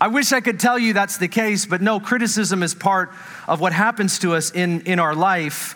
[0.02, 3.12] I wish I could tell you that's the case, but no, criticism is part
[3.48, 5.76] of what happens to us in, in our life.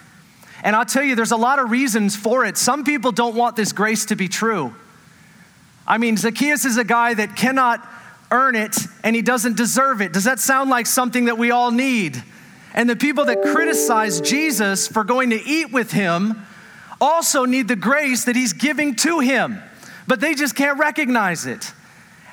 [0.63, 2.57] And I'll tell you, there's a lot of reasons for it.
[2.57, 4.73] Some people don't want this grace to be true.
[5.85, 7.87] I mean, Zacchaeus is a guy that cannot
[8.31, 10.11] earn it and he doesn't deserve it.
[10.11, 12.23] Does that sound like something that we all need?
[12.73, 16.47] And the people that criticize Jesus for going to eat with him
[16.99, 19.61] also need the grace that he's giving to him,
[20.07, 21.71] but they just can't recognize it.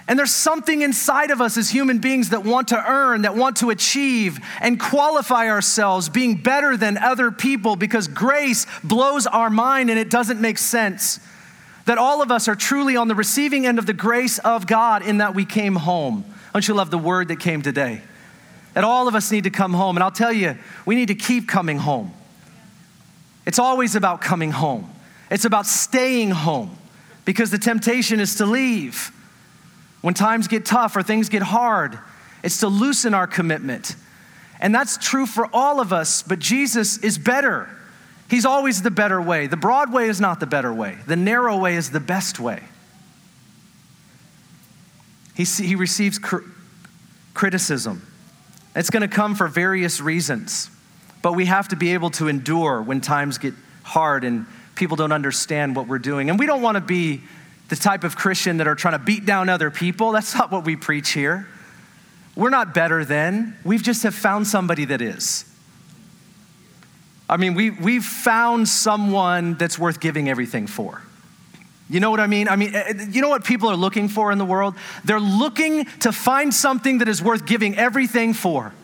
[0.08, 3.58] And there's something inside of us as human beings that want to earn, that want
[3.58, 9.90] to achieve and qualify ourselves being better than other people because grace blows our mind
[9.90, 11.20] and it doesn't make sense.
[11.84, 15.02] That all of us are truly on the receiving end of the grace of God
[15.02, 16.24] in that we came home.
[16.52, 18.02] Don't you love the word that came today?
[18.74, 19.96] That all of us need to come home.
[19.96, 22.12] And I'll tell you, we need to keep coming home.
[23.46, 24.90] It's always about coming home,
[25.30, 26.76] it's about staying home
[27.24, 29.12] because the temptation is to leave.
[30.02, 31.98] When times get tough or things get hard,
[32.42, 33.96] it's to loosen our commitment.
[34.60, 37.68] And that's true for all of us, but Jesus is better.
[38.28, 39.46] He's always the better way.
[39.46, 42.62] The broad way is not the better way, the narrow way is the best way.
[45.34, 46.44] He, he receives cr-
[47.32, 48.06] criticism.
[48.74, 50.70] It's going to come for various reasons,
[51.22, 55.12] but we have to be able to endure when times get hard and people don't
[55.12, 56.30] understand what we're doing.
[56.30, 57.22] And we don't want to be
[57.72, 60.12] the type of Christian that are trying to beat down other people.
[60.12, 61.48] That's not what we preach here.
[62.36, 65.50] We're not better than, we've just have found somebody that is.
[67.30, 71.00] I mean, we, we've found someone that's worth giving everything for.
[71.88, 72.46] You know what I mean?
[72.46, 74.74] I mean, eh, eh, you know what people are looking for in the world?
[75.06, 78.74] They're looking to find something that is worth giving everything for.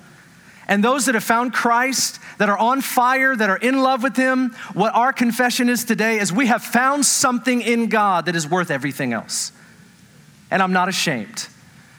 [0.68, 4.16] And those that have found Christ, that are on fire, that are in love with
[4.16, 8.46] Him, what our confession is today is we have found something in God that is
[8.46, 9.50] worth everything else.
[10.50, 11.48] And I'm not ashamed.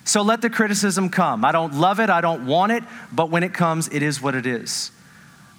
[0.03, 1.43] So let the criticism come.
[1.43, 4.35] I don't love it, I don't want it, but when it comes, it is what
[4.35, 4.91] it is.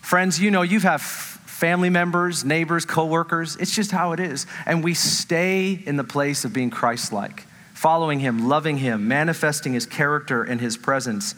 [0.01, 3.57] Friends, you know, you have family members, neighbors, coworkers.
[3.57, 4.46] It's just how it is.
[4.66, 9.75] And we stay in the place of being Christ like, following Him, loving Him, manifesting
[9.75, 11.35] His character and His presence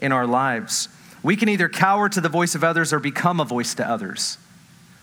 [0.00, 0.88] in our lives.
[1.26, 4.38] We can either cower to the voice of others or become a voice to others.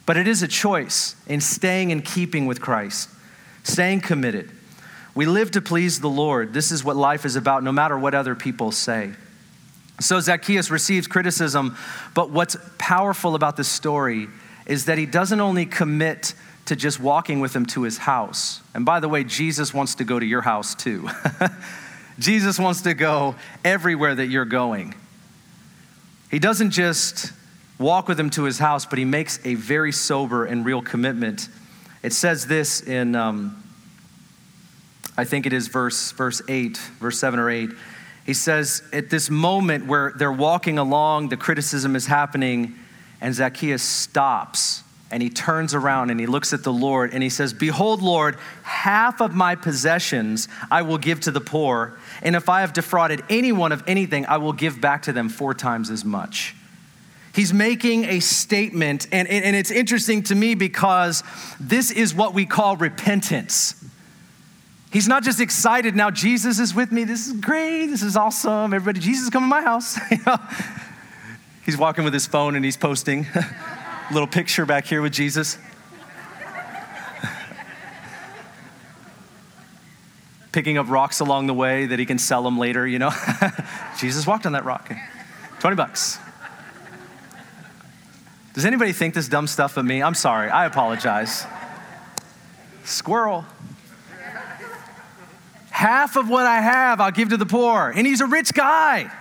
[0.06, 3.10] But it is a choice in staying in keeping with Christ,
[3.64, 4.50] staying committed.
[5.16, 6.54] We live to please the Lord.
[6.54, 9.12] This is what life is about, no matter what other people say.
[10.00, 11.76] So Zacchaeus receives criticism,
[12.16, 14.30] but what's powerful about this story
[14.66, 16.36] is that he doesn't only commit
[16.68, 18.62] to just walking with him to his house.
[18.74, 21.10] And by the way, Jesus wants to go to your house too.
[22.18, 24.96] Jesus wants to go everywhere that you're going.
[26.34, 27.32] He doesn't just
[27.78, 31.48] walk with him to his house, but he makes a very sober and real commitment.
[32.02, 33.64] It says this in, um,
[35.16, 37.70] I think it is verse, verse 8, verse 7 or 8.
[38.26, 42.80] He says, at this moment where they're walking along, the criticism is happening,
[43.22, 44.82] and Zacchaeus stops
[45.14, 48.36] and he turns around and he looks at the Lord and he says, Behold, Lord,
[48.64, 53.22] half of my possessions I will give to the poor, and if I have defrauded
[53.30, 56.56] anyone of anything, I will give back to them four times as much.
[57.36, 61.24] He's making a statement, and, and it's interesting to me because
[61.60, 63.84] this is what we call repentance.
[64.92, 67.04] He's not just excited now, Jesus is with me.
[67.04, 67.88] This is great.
[67.88, 68.74] This is awesome.
[68.74, 70.00] Everybody, Jesus is coming to my house.
[71.66, 75.58] He's walking with his phone and he's posting a little picture back here with Jesus.
[80.54, 83.12] Picking up rocks along the way that he can sell them later, you know.
[84.00, 84.90] Jesus walked on that rock.
[85.60, 86.20] 20 bucks.
[88.54, 90.02] Does anybody think this dumb stuff of me?
[90.02, 90.50] I'm sorry.
[90.50, 91.46] I apologize.
[92.86, 93.46] Squirrel.
[95.72, 97.92] Half of what I have, I'll give to the poor.
[97.94, 99.12] And he's a rich guy.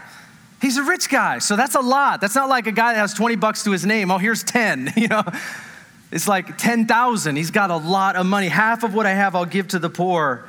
[0.60, 2.20] He's a rich guy, so that's a lot.
[2.20, 4.10] That's not like a guy that has 20 bucks to his name.
[4.10, 5.24] Oh, here's 10, you know.
[6.12, 7.36] It's like 10,000.
[7.36, 8.48] He's got a lot of money.
[8.48, 10.44] Half of what I have I'll give to the poor.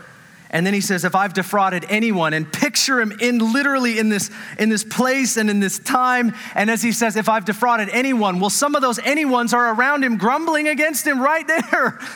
[0.53, 4.29] And then he says, if I've defrauded anyone, and picture him in literally in this,
[4.59, 6.35] in this place and in this time.
[6.53, 10.03] And as he says, if I've defrauded anyone, well, some of those anyones are around
[10.03, 11.99] him grumbling against him right there.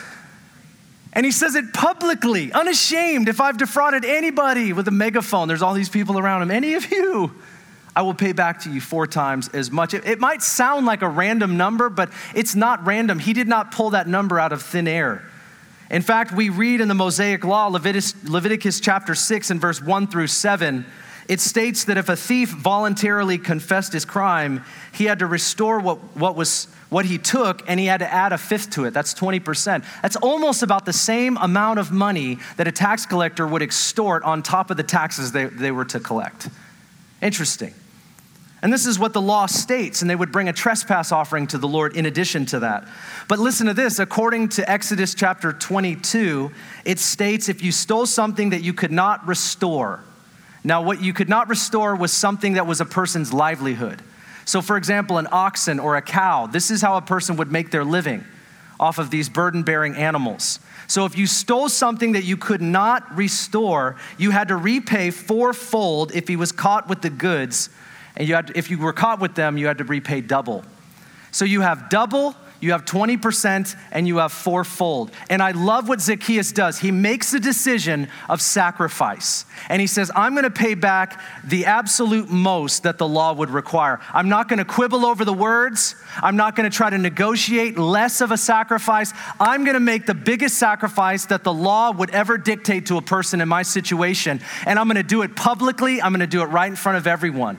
[1.10, 3.28] And he says it publicly, unashamed.
[3.28, 6.92] If I've defrauded anybody with a megaphone, there's all these people around him, any of
[6.92, 7.34] you,
[7.96, 9.94] I will pay back to you four times as much.
[9.94, 13.18] It, it might sound like a random number, but it's not random.
[13.18, 15.24] He did not pull that number out of thin air.
[15.90, 20.06] In fact, we read in the Mosaic Law, Leviticus, Leviticus chapter 6 and verse 1
[20.08, 20.84] through 7,
[21.28, 25.98] it states that if a thief voluntarily confessed his crime, he had to restore what,
[26.16, 28.94] what, was, what he took and he had to add a fifth to it.
[28.94, 29.84] That's 20%.
[30.02, 34.42] That's almost about the same amount of money that a tax collector would extort on
[34.42, 36.48] top of the taxes they, they were to collect.
[37.20, 37.74] Interesting.
[38.60, 41.58] And this is what the law states, and they would bring a trespass offering to
[41.58, 42.88] the Lord in addition to that.
[43.28, 46.50] But listen to this according to Exodus chapter 22,
[46.84, 50.02] it states if you stole something that you could not restore.
[50.64, 54.02] Now, what you could not restore was something that was a person's livelihood.
[54.44, 57.70] So, for example, an oxen or a cow, this is how a person would make
[57.70, 58.24] their living
[58.80, 60.58] off of these burden bearing animals.
[60.88, 66.12] So, if you stole something that you could not restore, you had to repay fourfold
[66.12, 67.70] if he was caught with the goods
[68.18, 70.64] and you had, if you were caught with them, you had to repay double.
[71.30, 75.12] So you have double, you have 20%, and you have fourfold.
[75.30, 76.80] And I love what Zacchaeus does.
[76.80, 79.44] He makes a decision of sacrifice.
[79.68, 83.50] And he says, I'm going to pay back the absolute most that the law would
[83.50, 84.00] require.
[84.12, 85.94] I'm not going to quibble over the words.
[86.16, 89.12] I'm not going to try to negotiate less of a sacrifice.
[89.38, 93.02] I'm going to make the biggest sacrifice that the law would ever dictate to a
[93.02, 94.40] person in my situation.
[94.66, 96.98] And I'm going to do it publicly, I'm going to do it right in front
[96.98, 97.58] of everyone.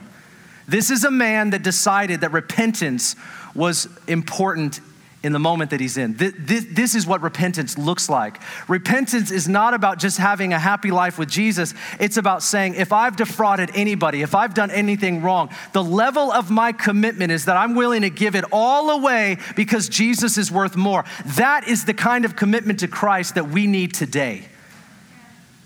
[0.70, 3.16] This is a man that decided that repentance
[3.56, 4.80] was important
[5.22, 6.14] in the moment that he's in.
[6.16, 8.40] This, is what repentance looks like.
[8.68, 11.74] Repentance is not about just having a happy life with Jesus.
[11.98, 16.50] It's about saying, if I've defrauded anybody, if I've done anything wrong, the level of
[16.50, 20.76] my commitment is that I'm willing to give it all away because Jesus is worth
[20.76, 21.04] more.
[21.36, 24.44] That is the kind of commitment to Christ that we need today.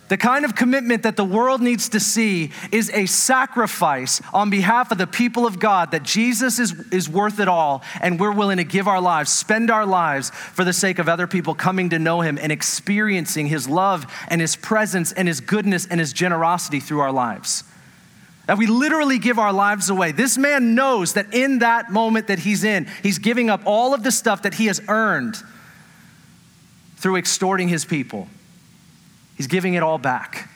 [0.08, 4.92] The kind of commitment that the world needs to see is a sacrifice on behalf
[4.92, 8.58] of the people of God that Jesus is, is worth it all, and we're willing
[8.58, 11.98] to give our lives, spend our lives for the sake of other people coming to
[11.98, 16.80] know Him and experiencing His love and His presence and His goodness and His generosity
[16.80, 17.64] through our lives.
[18.46, 20.12] That we literally give our lives away.
[20.12, 24.02] This man knows that in that moment that he's in, he's giving up all of
[24.02, 25.36] the stuff that he has earned
[26.96, 28.28] through extorting his people.
[29.36, 30.50] He's giving it all back.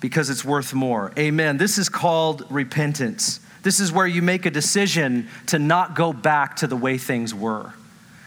[0.00, 1.10] because it's worth more.
[1.18, 1.56] Amen.
[1.56, 3.40] This is called repentance.
[3.62, 7.34] This is where you make a decision to not go back to the way things
[7.34, 7.72] were.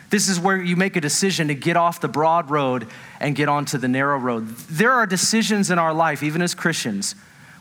[0.09, 2.87] This is where you make a decision to get off the broad road
[3.19, 4.47] and get onto the narrow road.
[4.47, 7.13] There are decisions in our life, even as Christians,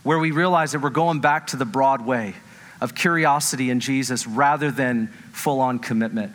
[0.03, 2.35] where we realize that we're going back to the broad way
[2.81, 6.33] of curiosity in Jesus rather than full on commitment.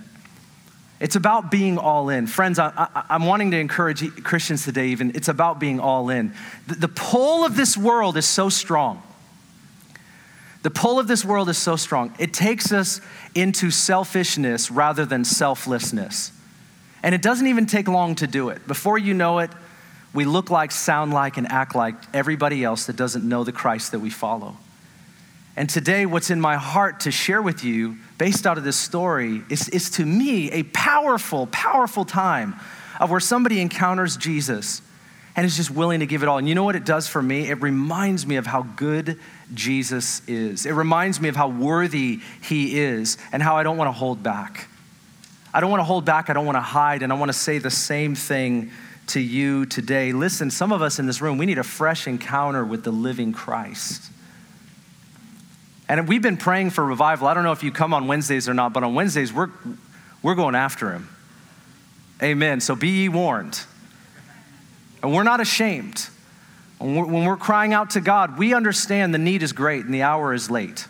[1.03, 2.27] It's about being all in.
[2.27, 6.33] Friends, I, am wanting to encourage Christians today, even, it's about being all in.
[6.67, 9.03] The, the pull of this world is so strong.
[10.61, 12.15] The pull of this world is so strong.
[12.19, 13.01] It takes us
[13.35, 16.31] into selfishness rather than selflessness.
[17.03, 18.65] And it doesn't even take long to do it.
[18.65, 19.51] Before you know it,
[20.13, 23.91] we look like, sound like, and act like everybody else that doesn't know the Christ
[23.91, 24.55] that we follow.
[25.57, 29.43] And today, what's in my heart to share with you, based out of this story,
[29.49, 32.55] is, is to me a powerful, powerful time
[32.99, 34.81] of where somebody encounters Jesus
[35.35, 36.37] and is just willing to give it all.
[36.37, 37.49] And you know what it does for me?
[37.49, 39.19] It reminds me of how good
[39.53, 40.65] Jesus is.
[40.65, 44.21] It reminds me of how worthy he is and how I don't want to hold
[44.21, 44.67] back.
[45.53, 47.37] I don't want to hold back, I don't want to hide, and I want to
[47.37, 48.71] say the same thing
[49.07, 50.11] to you today.
[50.11, 53.33] Listen, some of us in this room, we need a fresh encounter with the living
[53.33, 54.09] Christ.
[55.89, 57.27] And we've been praying for revival.
[57.27, 59.49] I don't know if you come on Wednesdays or not, but on Wednesdays, we're,
[60.21, 61.09] we're going after him.
[62.21, 62.61] Amen.
[62.61, 63.59] So be ye warned.
[65.01, 66.07] And we're not ashamed.
[66.79, 70.33] When we're crying out to God, we understand the need is great and the hour
[70.33, 70.87] is late.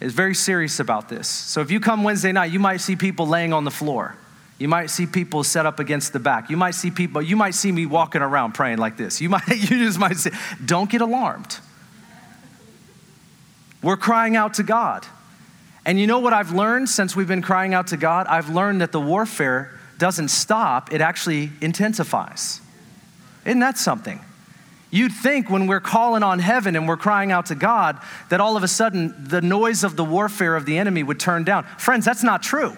[0.00, 1.26] It's very serious about this.
[1.26, 4.16] So if you come Wednesday night, you might see people laying on the floor.
[4.58, 6.50] You might see people set up against the back.
[6.50, 9.20] You might see people, you might see me walking around praying like this.
[9.20, 10.30] You might, you just might say,
[10.64, 11.58] don't get alarmed.
[13.82, 15.06] We're crying out to God.
[15.84, 18.26] And you know what I've learned since we've been crying out to God?
[18.26, 22.60] I've learned that the warfare doesn't stop, it actually intensifies.
[23.44, 24.20] Isn't that something?
[24.90, 28.56] You'd think when we're calling on heaven and we're crying out to God that all
[28.56, 31.64] of a sudden the noise of the warfare of the enemy would turn down.
[31.78, 32.76] Friends, that's not true.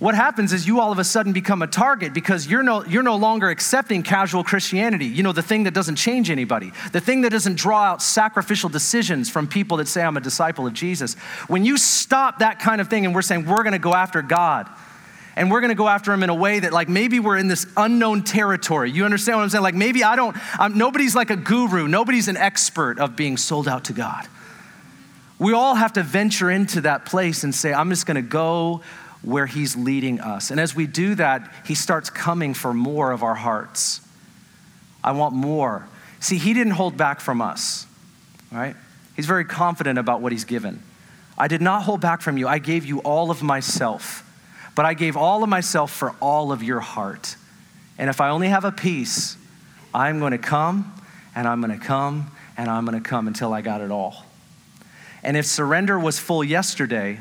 [0.00, 3.04] What happens is you all of a sudden become a target because you're no, you're
[3.04, 5.06] no longer accepting casual Christianity.
[5.06, 8.68] You know, the thing that doesn't change anybody, the thing that doesn't draw out sacrificial
[8.68, 11.14] decisions from people that say, I'm a disciple of Jesus.
[11.46, 14.20] When you stop that kind of thing and we're saying, we're going to go after
[14.20, 14.68] God,
[15.36, 17.48] and we're going to go after him in a way that like maybe we're in
[17.48, 21.30] this unknown territory you understand what i'm saying like maybe i don't I'm, nobody's like
[21.30, 24.28] a guru nobody's an expert of being sold out to god
[25.40, 28.82] we all have to venture into that place and say i'm just going to go
[29.24, 30.50] where he's leading us.
[30.50, 34.00] And as we do that he starts coming for more of our hearts.
[35.02, 35.88] I want more.
[36.20, 37.86] See he didn't hold back from us
[38.52, 38.76] right?
[39.16, 40.80] He's very confident about what he's given.
[41.36, 42.46] I did not hold back from you.
[42.46, 44.24] I gave you all of myself
[44.74, 47.36] but I gave all of myself for all of your heart.
[47.96, 49.36] And if I only have a piece,
[49.92, 50.92] I'm going to come
[51.34, 54.24] and I'm going to come and I'm going to come until I got it all.
[55.22, 57.20] And if surrender was full yesterday,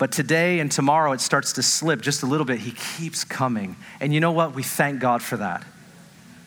[0.00, 3.76] but today and tomorrow it starts to slip just a little bit, he keeps coming.
[4.00, 4.54] And you know what?
[4.54, 5.62] We thank God for that.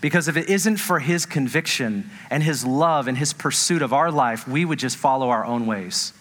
[0.02, 4.12] Because if it isn't for his conviction and his love and his pursuit of our
[4.12, 6.12] life, we would just follow our own ways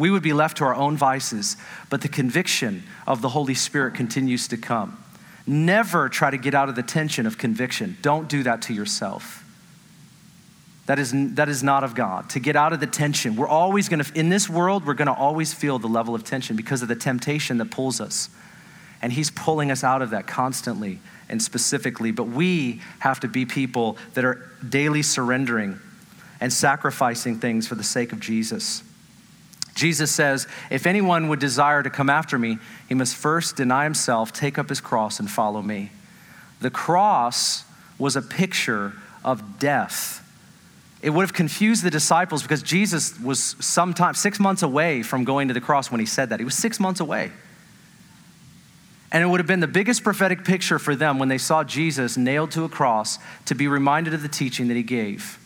[0.00, 1.58] we would be left to our own vices.
[1.90, 4.98] But the conviction of the Holy Spirit continues to come.
[5.46, 7.98] Never try to get out of the tension of conviction.
[8.00, 9.39] Don't do that to yourself.
[10.90, 12.30] That is, that is not of God.
[12.30, 15.06] To get out of the tension, we're always going to, in this world, we're going
[15.06, 18.28] to always feel the level of tension because of the temptation that pulls us.
[19.00, 20.98] And He's pulling us out of that constantly
[21.28, 22.10] and specifically.
[22.10, 25.78] But we have to be people that are daily surrendering
[26.40, 28.82] and sacrificing things for the sake of Jesus.
[29.76, 34.32] Jesus says, If anyone would desire to come after me, he must first deny himself,
[34.32, 35.92] take up his cross, and follow me.
[36.60, 37.62] The cross
[37.96, 40.19] was a picture of death.
[41.02, 45.48] It would have confused the disciples because Jesus was sometime six months away from going
[45.48, 46.40] to the cross when he said that.
[46.40, 47.32] He was six months away.
[49.12, 52.16] And it would have been the biggest prophetic picture for them when they saw Jesus
[52.16, 55.38] nailed to a cross to be reminded of the teaching that he gave.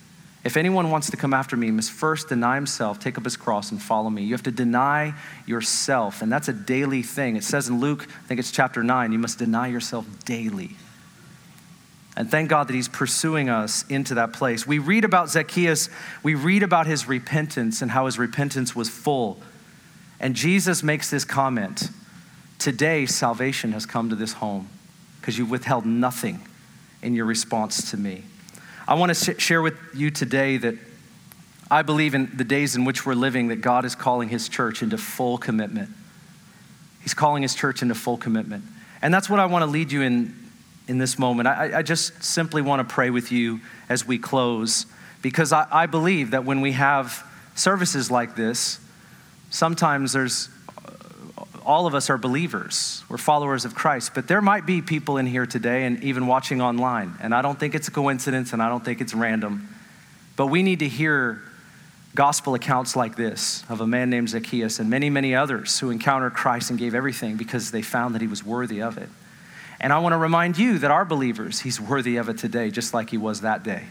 [0.44, 3.36] If anyone wants to come after me, he must first deny himself, take up his
[3.36, 4.24] cross, and follow me.
[4.24, 5.14] You have to deny
[5.46, 7.36] yourself, and that's a daily thing.
[7.36, 10.76] It says in Luke, I think it's chapter 9, you must deny yourself daily.
[12.16, 14.66] And thank God that he's pursuing us into that place.
[14.66, 15.88] We read about Zacchaeus,
[16.22, 19.40] we read about his repentance and how his repentance was full.
[20.20, 21.90] And Jesus makes this comment
[22.58, 24.68] Today, salvation has come to this home
[25.20, 26.40] because you withheld nothing
[27.02, 28.22] in your response to me.
[28.86, 30.76] I want to share with you today that
[31.70, 34.82] I believe in the days in which we're living that God is calling his church
[34.82, 35.90] into full commitment.
[37.02, 38.64] He's calling his church into full commitment.
[39.02, 40.34] And that's what I want to lead you in
[40.86, 41.48] in this moment.
[41.48, 44.86] I, I just simply want to pray with you as we close
[45.22, 48.78] Because I, I believe that when we have services like this,
[49.48, 50.50] sometimes there's
[50.86, 50.92] uh,
[51.64, 53.02] all of us are believers.
[53.08, 54.12] We're followers of Christ.
[54.14, 57.14] But there might be people in here today and even watching online.
[57.22, 59.74] And I don't think it's a coincidence and I don't think it's random.
[60.36, 61.40] But we need to hear
[62.14, 66.34] gospel accounts like this of a man named Zacchaeus and many, many others who encountered
[66.34, 69.08] Christ and gave everything because they found that he was worthy of it.
[69.80, 72.94] And I want to remind you that our believers, he's worthy of it today, just
[72.94, 73.84] like he was that day.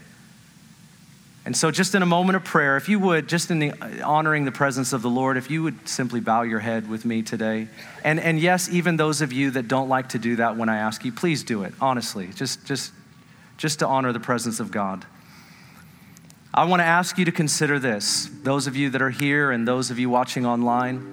[1.45, 4.45] And so, just in a moment of prayer, if you would, just in the, honoring
[4.45, 7.67] the presence of the Lord, if you would simply bow your head with me today.
[8.03, 10.77] And, and yes, even those of you that don't like to do that when I
[10.77, 12.93] ask you, please do it, honestly, just, just,
[13.57, 15.05] just to honor the presence of God.
[16.53, 19.67] I want to ask you to consider this, those of you that are here and
[19.67, 21.09] those of you watching online.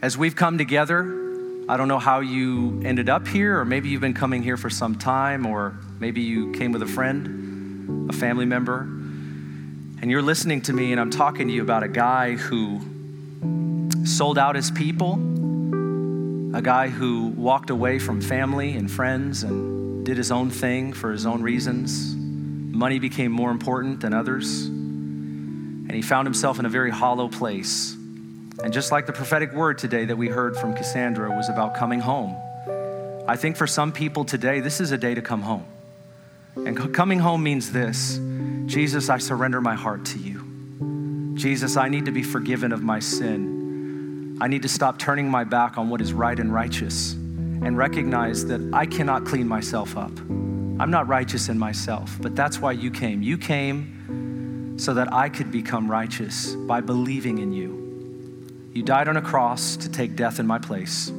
[0.00, 1.25] As we've come together,
[1.68, 4.70] I don't know how you ended up here, or maybe you've been coming here for
[4.70, 8.82] some time, or maybe you came with a friend, a family member,
[10.00, 12.80] and you're listening to me, and I'm talking to you about a guy who
[14.04, 15.14] sold out his people,
[16.54, 21.10] a guy who walked away from family and friends and did his own thing for
[21.10, 22.14] his own reasons.
[22.14, 27.95] Money became more important than others, and he found himself in a very hollow place.
[28.62, 32.00] And just like the prophetic word today that we heard from Cassandra was about coming
[32.00, 32.36] home,
[33.28, 35.66] I think for some people today, this is a day to come home.
[36.56, 38.18] And coming home means this
[38.66, 41.34] Jesus, I surrender my heart to you.
[41.34, 44.38] Jesus, I need to be forgiven of my sin.
[44.40, 48.46] I need to stop turning my back on what is right and righteous and recognize
[48.46, 50.12] that I cannot clean myself up.
[50.18, 53.22] I'm not righteous in myself, but that's why you came.
[53.22, 57.85] You came so that I could become righteous by believing in you.
[58.76, 61.10] You died on a cross to take death in my place.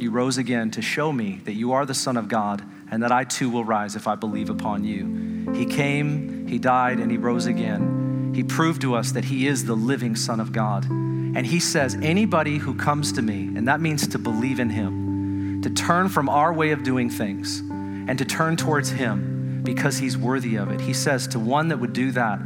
[0.00, 3.12] You rose again to show me that you are the Son of God and that
[3.12, 5.52] I too will rise if I believe upon you.
[5.54, 8.32] He came, He died, and He rose again.
[8.34, 10.86] He proved to us that He is the living Son of God.
[10.86, 15.62] And He says, anybody who comes to me, and that means to believe in Him,
[15.62, 20.18] to turn from our way of doing things and to turn towards Him because He's
[20.18, 20.80] worthy of it.
[20.80, 22.40] He says, to one that would do that,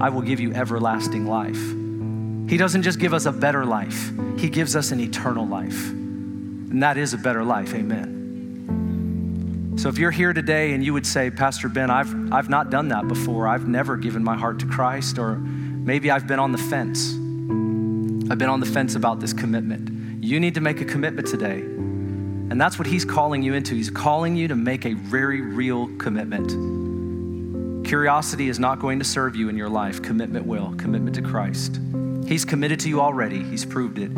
[0.00, 1.81] I will give you everlasting life.
[2.52, 5.88] He doesn't just give us a better life, He gives us an eternal life.
[5.88, 7.72] And that is a better life.
[7.72, 9.76] Amen.
[9.78, 12.88] So if you're here today and you would say, Pastor Ben, I've, I've not done
[12.88, 16.58] that before, I've never given my heart to Christ, or maybe I've been on the
[16.58, 17.12] fence.
[18.30, 20.22] I've been on the fence about this commitment.
[20.22, 21.60] You need to make a commitment today.
[21.60, 23.74] And that's what he's calling you into.
[23.74, 26.50] He's calling you to make a very real commitment.
[27.86, 31.80] Curiosity is not going to serve you in your life, commitment will, commitment to Christ.
[32.26, 34.10] He's committed to you already, He's proved it.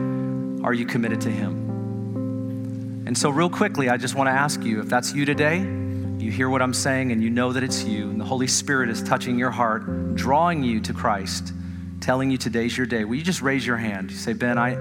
[0.64, 3.04] Are you committed to Him?
[3.06, 6.30] And so, real quickly, I just want to ask you if that's you today, you
[6.32, 9.02] hear what I'm saying and you know that it's you, and the Holy Spirit is
[9.02, 11.52] touching your heart, drawing you to Christ,
[12.00, 14.10] telling you today's your day, will you just raise your hand?
[14.10, 14.76] You say, Ben, I,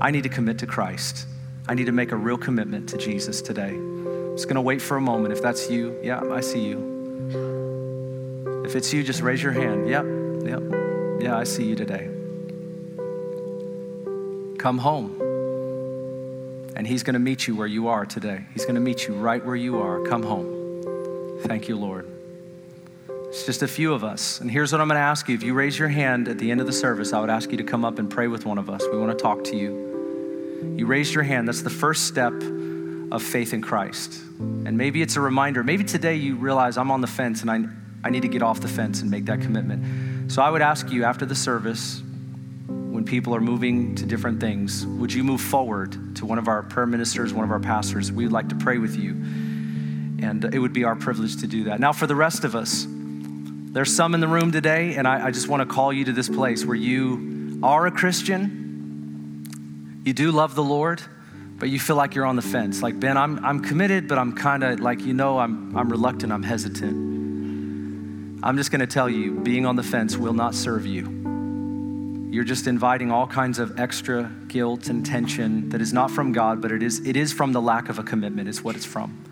[0.00, 1.26] I need to commit to Christ.
[1.68, 3.74] I need to make a real commitment to Jesus today.
[3.74, 5.32] I'm just going to wait for a moment.
[5.32, 6.88] If that's you, yeah, I see you.
[8.64, 9.88] If it's you, just raise your hand.
[9.88, 10.04] Yep,
[10.46, 10.62] yep.
[11.20, 12.17] Yeah, I see you today.
[14.58, 15.20] Come home.
[16.76, 18.44] And He's going to meet you where you are today.
[18.52, 20.04] He's going to meet you right where you are.
[20.04, 21.40] Come home.
[21.42, 22.08] Thank you, Lord.
[23.28, 24.40] It's just a few of us.
[24.40, 25.34] And here's what I'm going to ask you.
[25.34, 27.56] If you raise your hand at the end of the service, I would ask you
[27.58, 28.82] to come up and pray with one of us.
[28.90, 30.74] We want to talk to you.
[30.76, 31.46] You raised your hand.
[31.46, 32.32] That's the first step
[33.12, 34.20] of faith in Christ.
[34.38, 35.62] And maybe it's a reminder.
[35.62, 37.64] Maybe today you realize I'm on the fence and I,
[38.02, 40.32] I need to get off the fence and make that commitment.
[40.32, 42.02] So I would ask you after the service,
[42.98, 46.64] when people are moving to different things, would you move forward to one of our
[46.64, 48.10] prayer ministers, one of our pastors?
[48.10, 49.10] We'd like to pray with you.
[50.20, 51.78] And it would be our privilege to do that.
[51.78, 55.30] Now, for the rest of us, there's some in the room today, and I, I
[55.30, 60.32] just want to call you to this place where you are a Christian, you do
[60.32, 61.00] love the Lord,
[61.56, 62.82] but you feel like you're on the fence.
[62.82, 66.32] Like, Ben, I'm, I'm committed, but I'm kind of like, you know, I'm, I'm reluctant,
[66.32, 68.42] I'm hesitant.
[68.42, 71.17] I'm just going to tell you, being on the fence will not serve you
[72.30, 76.60] you're just inviting all kinds of extra guilt and tension that is not from God,
[76.60, 79.24] but it is, it is from the lack of a commitment, is what it's from.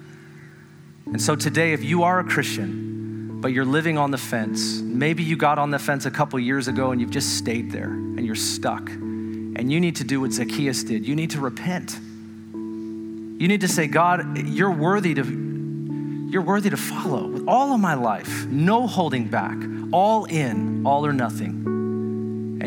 [1.07, 5.23] And so today, if you are a Christian, but you're living on the fence, maybe
[5.23, 8.25] you got on the fence a couple years ago and you've just stayed there and
[8.25, 11.07] you're stuck, and you need to do what Zacchaeus did.
[11.07, 11.99] You need to repent.
[12.53, 15.47] You need to say, God, you're worthy to
[16.31, 19.57] you're worthy to follow with all of my life, no holding back,
[19.93, 21.76] all in, all or nothing.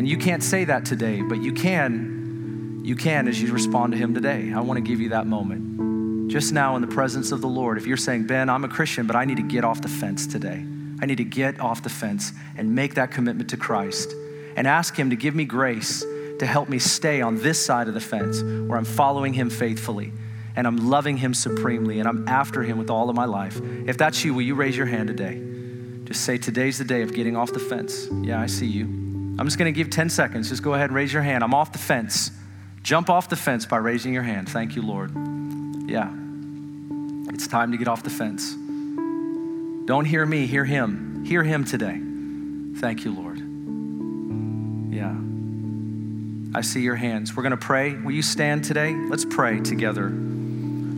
[0.00, 3.98] And you can't say that today, but you can, you can as you respond to
[3.98, 4.50] Him today.
[4.50, 6.30] I want to give you that moment.
[6.30, 9.06] Just now in the presence of the Lord, if you're saying, Ben, I'm a Christian,
[9.06, 10.64] but I need to get off the fence today.
[11.02, 14.14] I need to get off the fence and make that commitment to Christ
[14.56, 16.02] and ask Him to give me grace
[16.38, 20.14] to help me stay on this side of the fence where I'm following Him faithfully
[20.56, 23.60] and I'm loving Him supremely and I'm after Him with all of my life.
[23.86, 25.42] If that's you, will you raise your hand today?
[26.04, 28.08] Just say, Today's the day of getting off the fence.
[28.22, 29.09] Yeah, I see you.
[29.40, 30.50] I'm just gonna give 10 seconds.
[30.50, 31.42] Just go ahead and raise your hand.
[31.42, 32.30] I'm off the fence.
[32.82, 34.48] Jump off the fence by raising your hand.
[34.48, 35.10] Thank you, Lord.
[35.88, 36.12] Yeah.
[37.32, 38.54] It's time to get off the fence.
[39.86, 41.24] Don't hear me, hear him.
[41.24, 42.00] Hear him today.
[42.80, 43.38] Thank you, Lord.
[44.92, 45.16] Yeah.
[46.56, 47.34] I see your hands.
[47.34, 47.94] We're going to pray.
[47.94, 48.94] Will you stand today?
[48.94, 50.12] Let's pray together.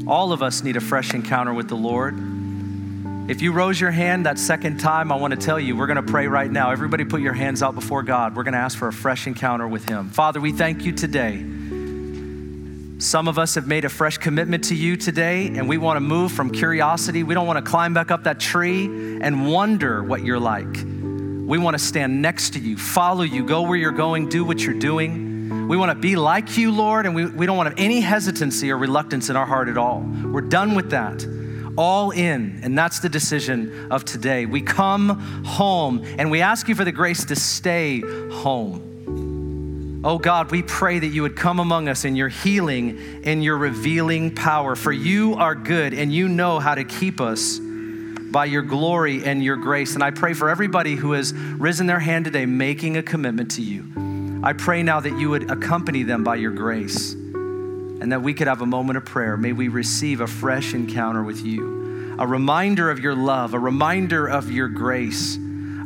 [0.06, 2.16] All of us need a fresh encounter with the Lord.
[3.32, 5.96] If you rose your hand that second time, I want to tell you, we're going
[5.96, 6.70] to pray right now.
[6.70, 8.36] Everybody put your hands out before God.
[8.36, 10.10] We're going to ask for a fresh encounter with Him.
[10.10, 11.38] Father, we thank you today.
[12.98, 16.02] Some of us have made a fresh commitment to you today, and we want to
[16.02, 17.22] move from curiosity.
[17.22, 18.84] We don't want to climb back up that tree
[19.22, 20.84] and wonder what you're like.
[20.84, 24.60] We want to stand next to you, follow you, go where you're going, do what
[24.60, 25.68] you're doing.
[25.68, 28.76] We want to be like you, Lord, and we, we don't want any hesitancy or
[28.76, 30.00] reluctance in our heart at all.
[30.00, 31.41] We're done with that.
[31.76, 34.44] All in, and that's the decision of today.
[34.44, 40.02] We come home and we ask you for the grace to stay home.
[40.04, 43.56] Oh God, we pray that you would come among us in your healing and your
[43.56, 44.74] revealing power.
[44.74, 49.44] For you are good and you know how to keep us by your glory and
[49.44, 49.94] your grace.
[49.94, 53.62] And I pray for everybody who has risen their hand today making a commitment to
[53.62, 54.40] you.
[54.42, 57.14] I pray now that you would accompany them by your grace
[58.02, 59.36] and that we could have a moment of prayer.
[59.36, 64.26] May we receive a fresh encounter with you, a reminder of your love, a reminder
[64.26, 65.36] of your grace,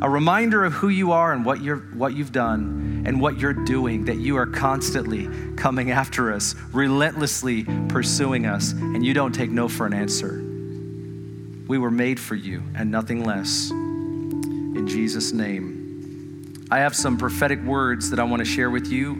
[0.01, 3.53] a reminder of who you are and what, you're, what you've done and what you're
[3.53, 9.51] doing, that you are constantly coming after us, relentlessly pursuing us, and you don't take
[9.51, 10.41] no for an answer.
[11.67, 13.69] We were made for you and nothing less.
[13.69, 16.65] In Jesus' name.
[16.71, 19.11] I have some prophetic words that I want to share with you.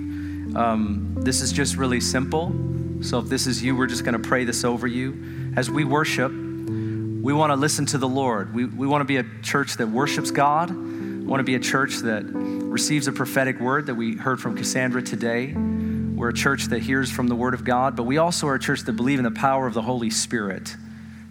[0.55, 2.76] Um, this is just really simple.
[3.01, 5.53] So if this is you, we're just going to pray this over you.
[5.55, 8.53] As we worship, we want to listen to the Lord.
[8.53, 10.71] We, we want to be a church that worships God.
[10.71, 14.55] We want to be a church that receives a prophetic word that we heard from
[14.55, 15.53] Cassandra today.
[15.53, 18.59] We're a church that hears from the word of God, but we also are a
[18.59, 20.75] church that believe in the power of the Holy Spirit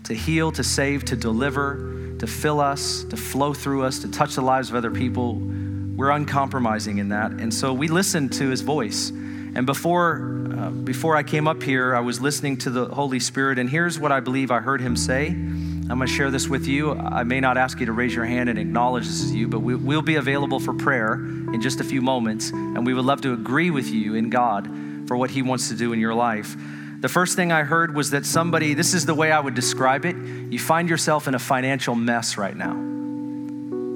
[0.05, 4.37] to heal, to save, to deliver, to fill us, to flow through us, to touch
[4.37, 5.35] the lives of other people.
[5.35, 7.33] We're uncompromising in that.
[7.33, 9.11] And so we listen to his voice.
[9.57, 13.59] And before, uh, before I came up here, I was listening to the Holy Spirit,
[13.59, 15.29] and here's what I believe I heard him say.
[15.29, 16.93] I'm going to share this with you.
[16.93, 19.61] I may not ask you to raise your hand and acknowledge this is you, but
[19.61, 23.23] we, will be available for prayer in just a few moments, and we would love
[23.23, 24.69] to agree with you in God
[25.09, 26.55] for what He wants to do in your life.
[27.01, 30.05] The first thing I heard was that somebody, this is the way I would describe
[30.05, 32.75] it, you find yourself in a financial mess right now.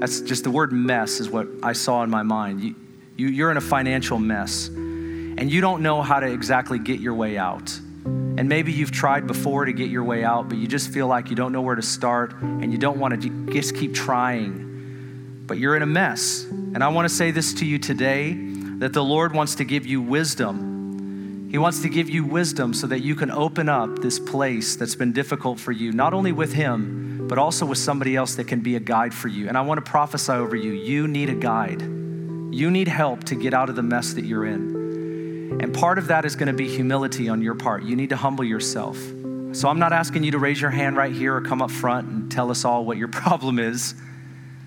[0.00, 2.62] That's just the word mess, is what I saw in my mind.
[2.62, 2.74] You,
[3.16, 4.70] you, you're in a financial mess,
[5.41, 7.70] and you don't know how to exactly get your way out.
[8.05, 11.30] And maybe you've tried before to get your way out, but you just feel like
[11.30, 15.45] you don't know where to start and you don't want to just keep trying.
[15.47, 16.45] But you're in a mess.
[16.45, 18.34] And I want to say this to you today
[18.80, 21.49] that the Lord wants to give you wisdom.
[21.51, 24.95] He wants to give you wisdom so that you can open up this place that's
[24.95, 28.61] been difficult for you, not only with Him, but also with somebody else that can
[28.61, 29.49] be a guide for you.
[29.49, 31.80] And I want to prophesy over you you need a guide.
[31.80, 34.80] You need help to get out of the mess that you're in.
[35.59, 37.82] And part of that is going to be humility on your part.
[37.82, 38.96] You need to humble yourself.
[39.53, 42.09] So I'm not asking you to raise your hand right here or come up front
[42.09, 43.94] and tell us all what your problem is.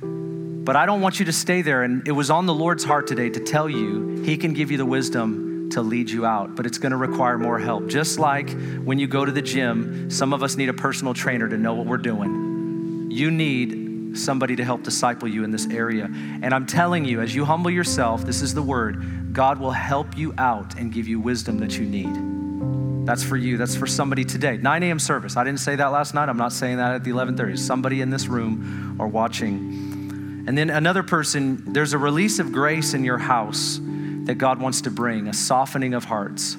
[0.02, 1.84] But I don't want you to stay there.
[1.84, 4.78] And it was on the Lord's heart today to tell you He can give you
[4.78, 7.88] the wisdom to lead you out, but it's going to require more help.
[7.88, 8.50] Just like
[8.84, 11.74] when you go to the gym, some of us need a personal trainer to know
[11.74, 13.10] what we're doing.
[13.12, 13.83] You need
[14.14, 16.06] somebody to help disciple you in this area.
[16.06, 20.18] And I'm telling you, as you humble yourself, this is the word God will help
[20.18, 23.06] you out and give you wisdom that you need.
[23.08, 23.58] That's for you.
[23.58, 24.58] That's for somebody today.
[24.58, 25.00] 9 a.m.
[25.00, 25.36] service.
[25.36, 26.30] I didn't say that last night.
[26.30, 27.58] I'm not saying that at the 11:30.
[27.58, 30.46] Somebody in this room or watching.
[30.48, 33.80] And then another person, there's a release of grace in your house
[34.26, 36.56] that God wants to bring, a softening of hearts.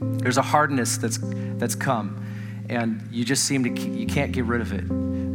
[0.00, 2.24] There's a hardness that's that's come
[2.68, 4.84] and you just seem to you can't get rid of it.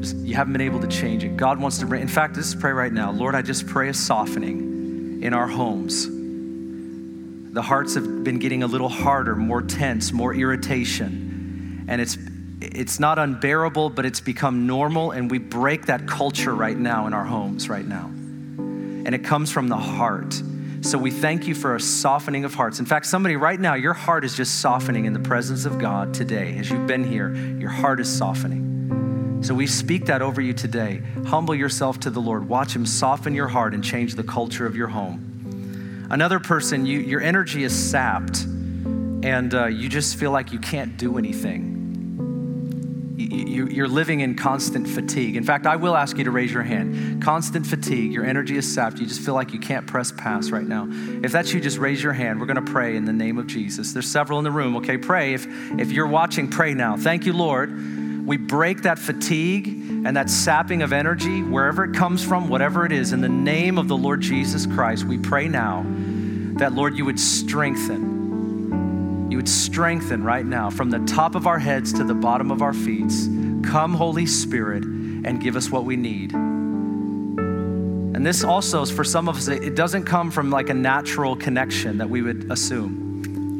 [0.01, 1.35] You haven't been able to change it.
[1.37, 3.11] God wants to bring In fact, let's pray right now.
[3.11, 6.07] Lord, I just pray a softening in our homes
[7.51, 11.85] the hearts have been getting a little harder, more tense, more irritation.
[11.87, 12.17] And it's
[12.61, 17.13] it's not unbearable, but it's become normal, and we break that culture right now in
[17.13, 18.05] our homes right now.
[18.05, 20.41] And it comes from the heart.
[20.81, 22.79] So we thank you for a softening of hearts.
[22.79, 26.13] In fact, somebody right now, your heart is just softening in the presence of God
[26.13, 26.57] today.
[26.57, 28.68] As you've been here, your heart is softening.
[29.41, 31.01] So we speak that over you today.
[31.25, 32.49] Humble yourself to the Lord.
[32.49, 36.07] Watch Him soften your heart and change the culture of your home.
[36.09, 40.97] Another person, you, your energy is sapped and uh, you just feel like you can't
[40.97, 41.77] do anything.
[43.17, 45.35] You, are living in constant fatigue.
[45.35, 47.21] In fact, I will ask you to raise your hand.
[47.21, 48.97] Constant fatigue, your energy is sapped.
[48.97, 50.87] You just feel like you can't press past right now.
[51.23, 52.39] If that's you, just raise your hand.
[52.39, 53.93] We're going to pray in the name of Jesus.
[53.93, 54.97] There's several in the room, okay?
[54.97, 55.33] Pray.
[55.33, 56.97] If, if you're watching, pray now.
[56.97, 57.69] Thank you, Lord.
[58.29, 59.67] We break that fatigue
[60.05, 63.79] and that sapping of energy, wherever it comes from, whatever it is, in the name
[63.79, 65.83] of the Lord Jesus Christ, we pray now
[66.59, 71.57] that, Lord, you would strengthen you would strengthen right now from the top of our
[71.57, 73.11] heads to the bottom of our feet.
[73.63, 76.33] Come, Holy Spirit, and give us what we need.
[76.33, 81.35] And this also, is for some of us, it doesn't come from like a natural
[81.35, 83.08] connection that we would assume.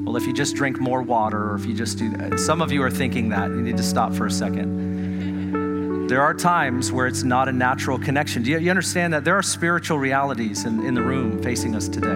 [0.10, 2.39] Well, if you just drink more water, or if you just do that.
[2.39, 3.49] Some of you are thinking that.
[3.49, 6.07] You need to stop for a second.
[6.07, 8.41] There are times where it's not a natural connection.
[8.41, 11.88] Do you, you understand that there are spiritual realities in, in the room facing us
[11.88, 12.07] today?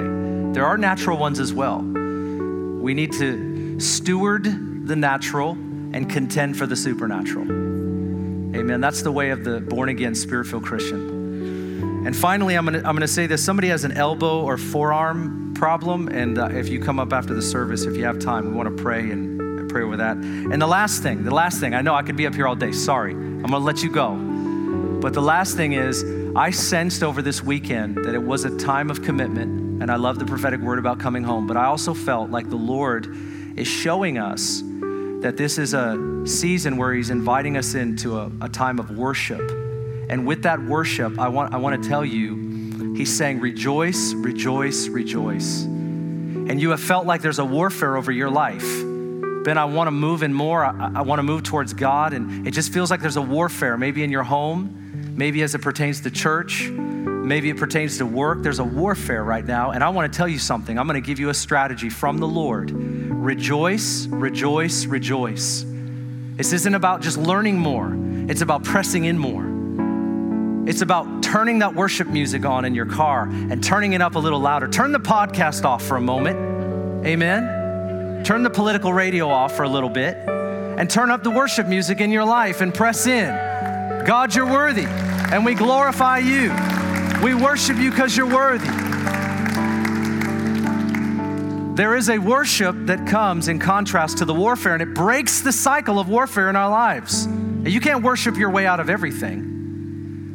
[0.53, 1.81] There are natural ones as well.
[1.83, 7.47] We need to steward the natural and contend for the supernatural.
[7.47, 8.81] Amen.
[8.81, 11.12] That's the way of the born again, spirit filled Christian.
[12.05, 16.37] And finally, I'm going to say this somebody has an elbow or forearm problem, and
[16.37, 18.83] uh, if you come up after the service, if you have time, we want to
[18.83, 20.17] pray and pray over that.
[20.17, 22.55] And the last thing, the last thing, I know I could be up here all
[22.55, 22.71] day.
[22.71, 23.13] Sorry.
[23.13, 24.15] I'm going to let you go.
[25.01, 26.03] But the last thing is,
[26.35, 30.17] I sensed over this weekend that it was a time of commitment and I love
[30.17, 33.07] the prophetic word about coming home, but I also felt like the Lord
[33.57, 34.61] is showing us
[35.21, 39.41] that this is a season where He's inviting us into a, a time of worship.
[40.09, 44.87] And with that worship, I want, I want to tell you, He's saying, Rejoice, rejoice,
[44.87, 45.63] rejoice.
[45.63, 48.65] And you have felt like there's a warfare over your life.
[49.43, 50.63] Ben, I want to move in more.
[50.63, 52.13] I, I want to move towards God.
[52.13, 55.61] And it just feels like there's a warfare, maybe in your home, maybe as it
[55.61, 56.69] pertains to church,
[57.23, 58.43] Maybe it pertains to work.
[58.43, 59.71] There's a warfare right now.
[59.71, 60.77] And I want to tell you something.
[60.77, 62.71] I'm going to give you a strategy from the Lord.
[62.71, 65.65] Rejoice, rejoice, rejoice.
[66.35, 67.95] This isn't about just learning more,
[68.29, 69.52] it's about pressing in more.
[70.65, 74.19] It's about turning that worship music on in your car and turning it up a
[74.19, 74.69] little louder.
[74.69, 77.05] Turn the podcast off for a moment.
[77.05, 78.23] Amen.
[78.23, 81.99] Turn the political radio off for a little bit and turn up the worship music
[81.99, 83.35] in your life and press in.
[84.05, 86.53] God, you're worthy, and we glorify you.
[87.21, 88.67] We worship you because you're worthy.
[91.75, 95.51] There is a worship that comes in contrast to the warfare, and it breaks the
[95.51, 97.25] cycle of warfare in our lives.
[97.25, 99.52] And you can't worship your way out of everything.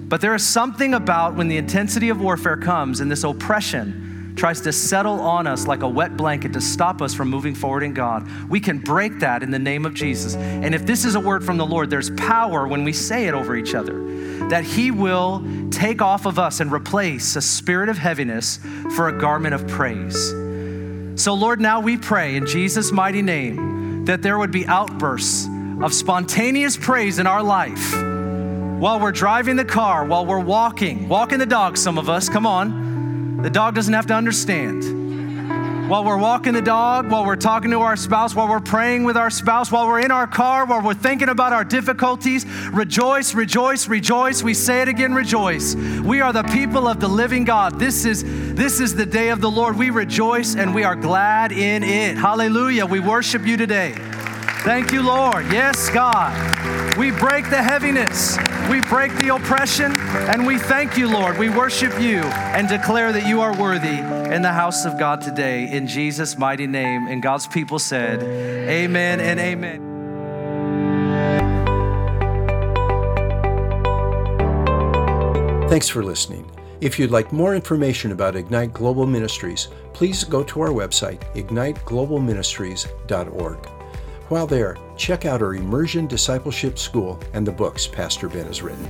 [0.08, 4.60] But there is something about when the intensity of warfare comes and this oppression tries
[4.62, 7.92] to settle on us like a wet blanket to stop us from moving forward in
[7.92, 8.26] God.
[8.48, 10.34] We can break that in the name of Jesus.
[10.36, 13.34] And if this is a word from the Lord, there's power when we say it
[13.34, 14.06] over each other
[14.48, 18.60] that He will take off of us and replace a spirit of heaviness
[18.94, 20.30] for a garment of praise.
[21.22, 25.48] So, Lord, now we pray in Jesus' mighty name that there would be outbursts
[25.82, 28.17] of spontaneous praise in our life
[28.78, 32.46] while we're driving the car, while we're walking, walking the dog, some of us, come
[32.46, 33.42] on.
[33.42, 34.98] The dog doesn't have to understand
[35.88, 39.16] while we're walking the dog, while we're talking to our spouse, while we're praying with
[39.16, 42.44] our spouse, while we're in our car, while we're thinking about our difficulties.
[42.70, 44.42] Rejoice, rejoice, rejoice.
[44.42, 45.74] We say it again, rejoice.
[45.74, 47.78] We are the people of the living God.
[47.78, 48.22] This is
[48.54, 49.78] this is the day of the Lord.
[49.78, 52.18] We rejoice and we are glad in it.
[52.18, 52.84] Hallelujah.
[52.84, 53.94] We worship you today.
[54.64, 55.46] Thank you, Lord.
[55.50, 56.57] Yes, God.
[56.98, 58.36] We break the heaviness,
[58.68, 61.38] we break the oppression, and we thank you, Lord.
[61.38, 64.00] We worship you and declare that you are worthy
[64.34, 65.70] in the house of God today.
[65.70, 67.06] In Jesus' mighty name.
[67.06, 69.84] And God's people said, Amen and amen.
[75.68, 76.50] Thanks for listening.
[76.80, 83.77] If you'd like more information about Ignite Global Ministries, please go to our website, igniteglobalministries.org.
[84.28, 88.86] While there, check out our Immersion Discipleship School and the books Pastor Ben has written.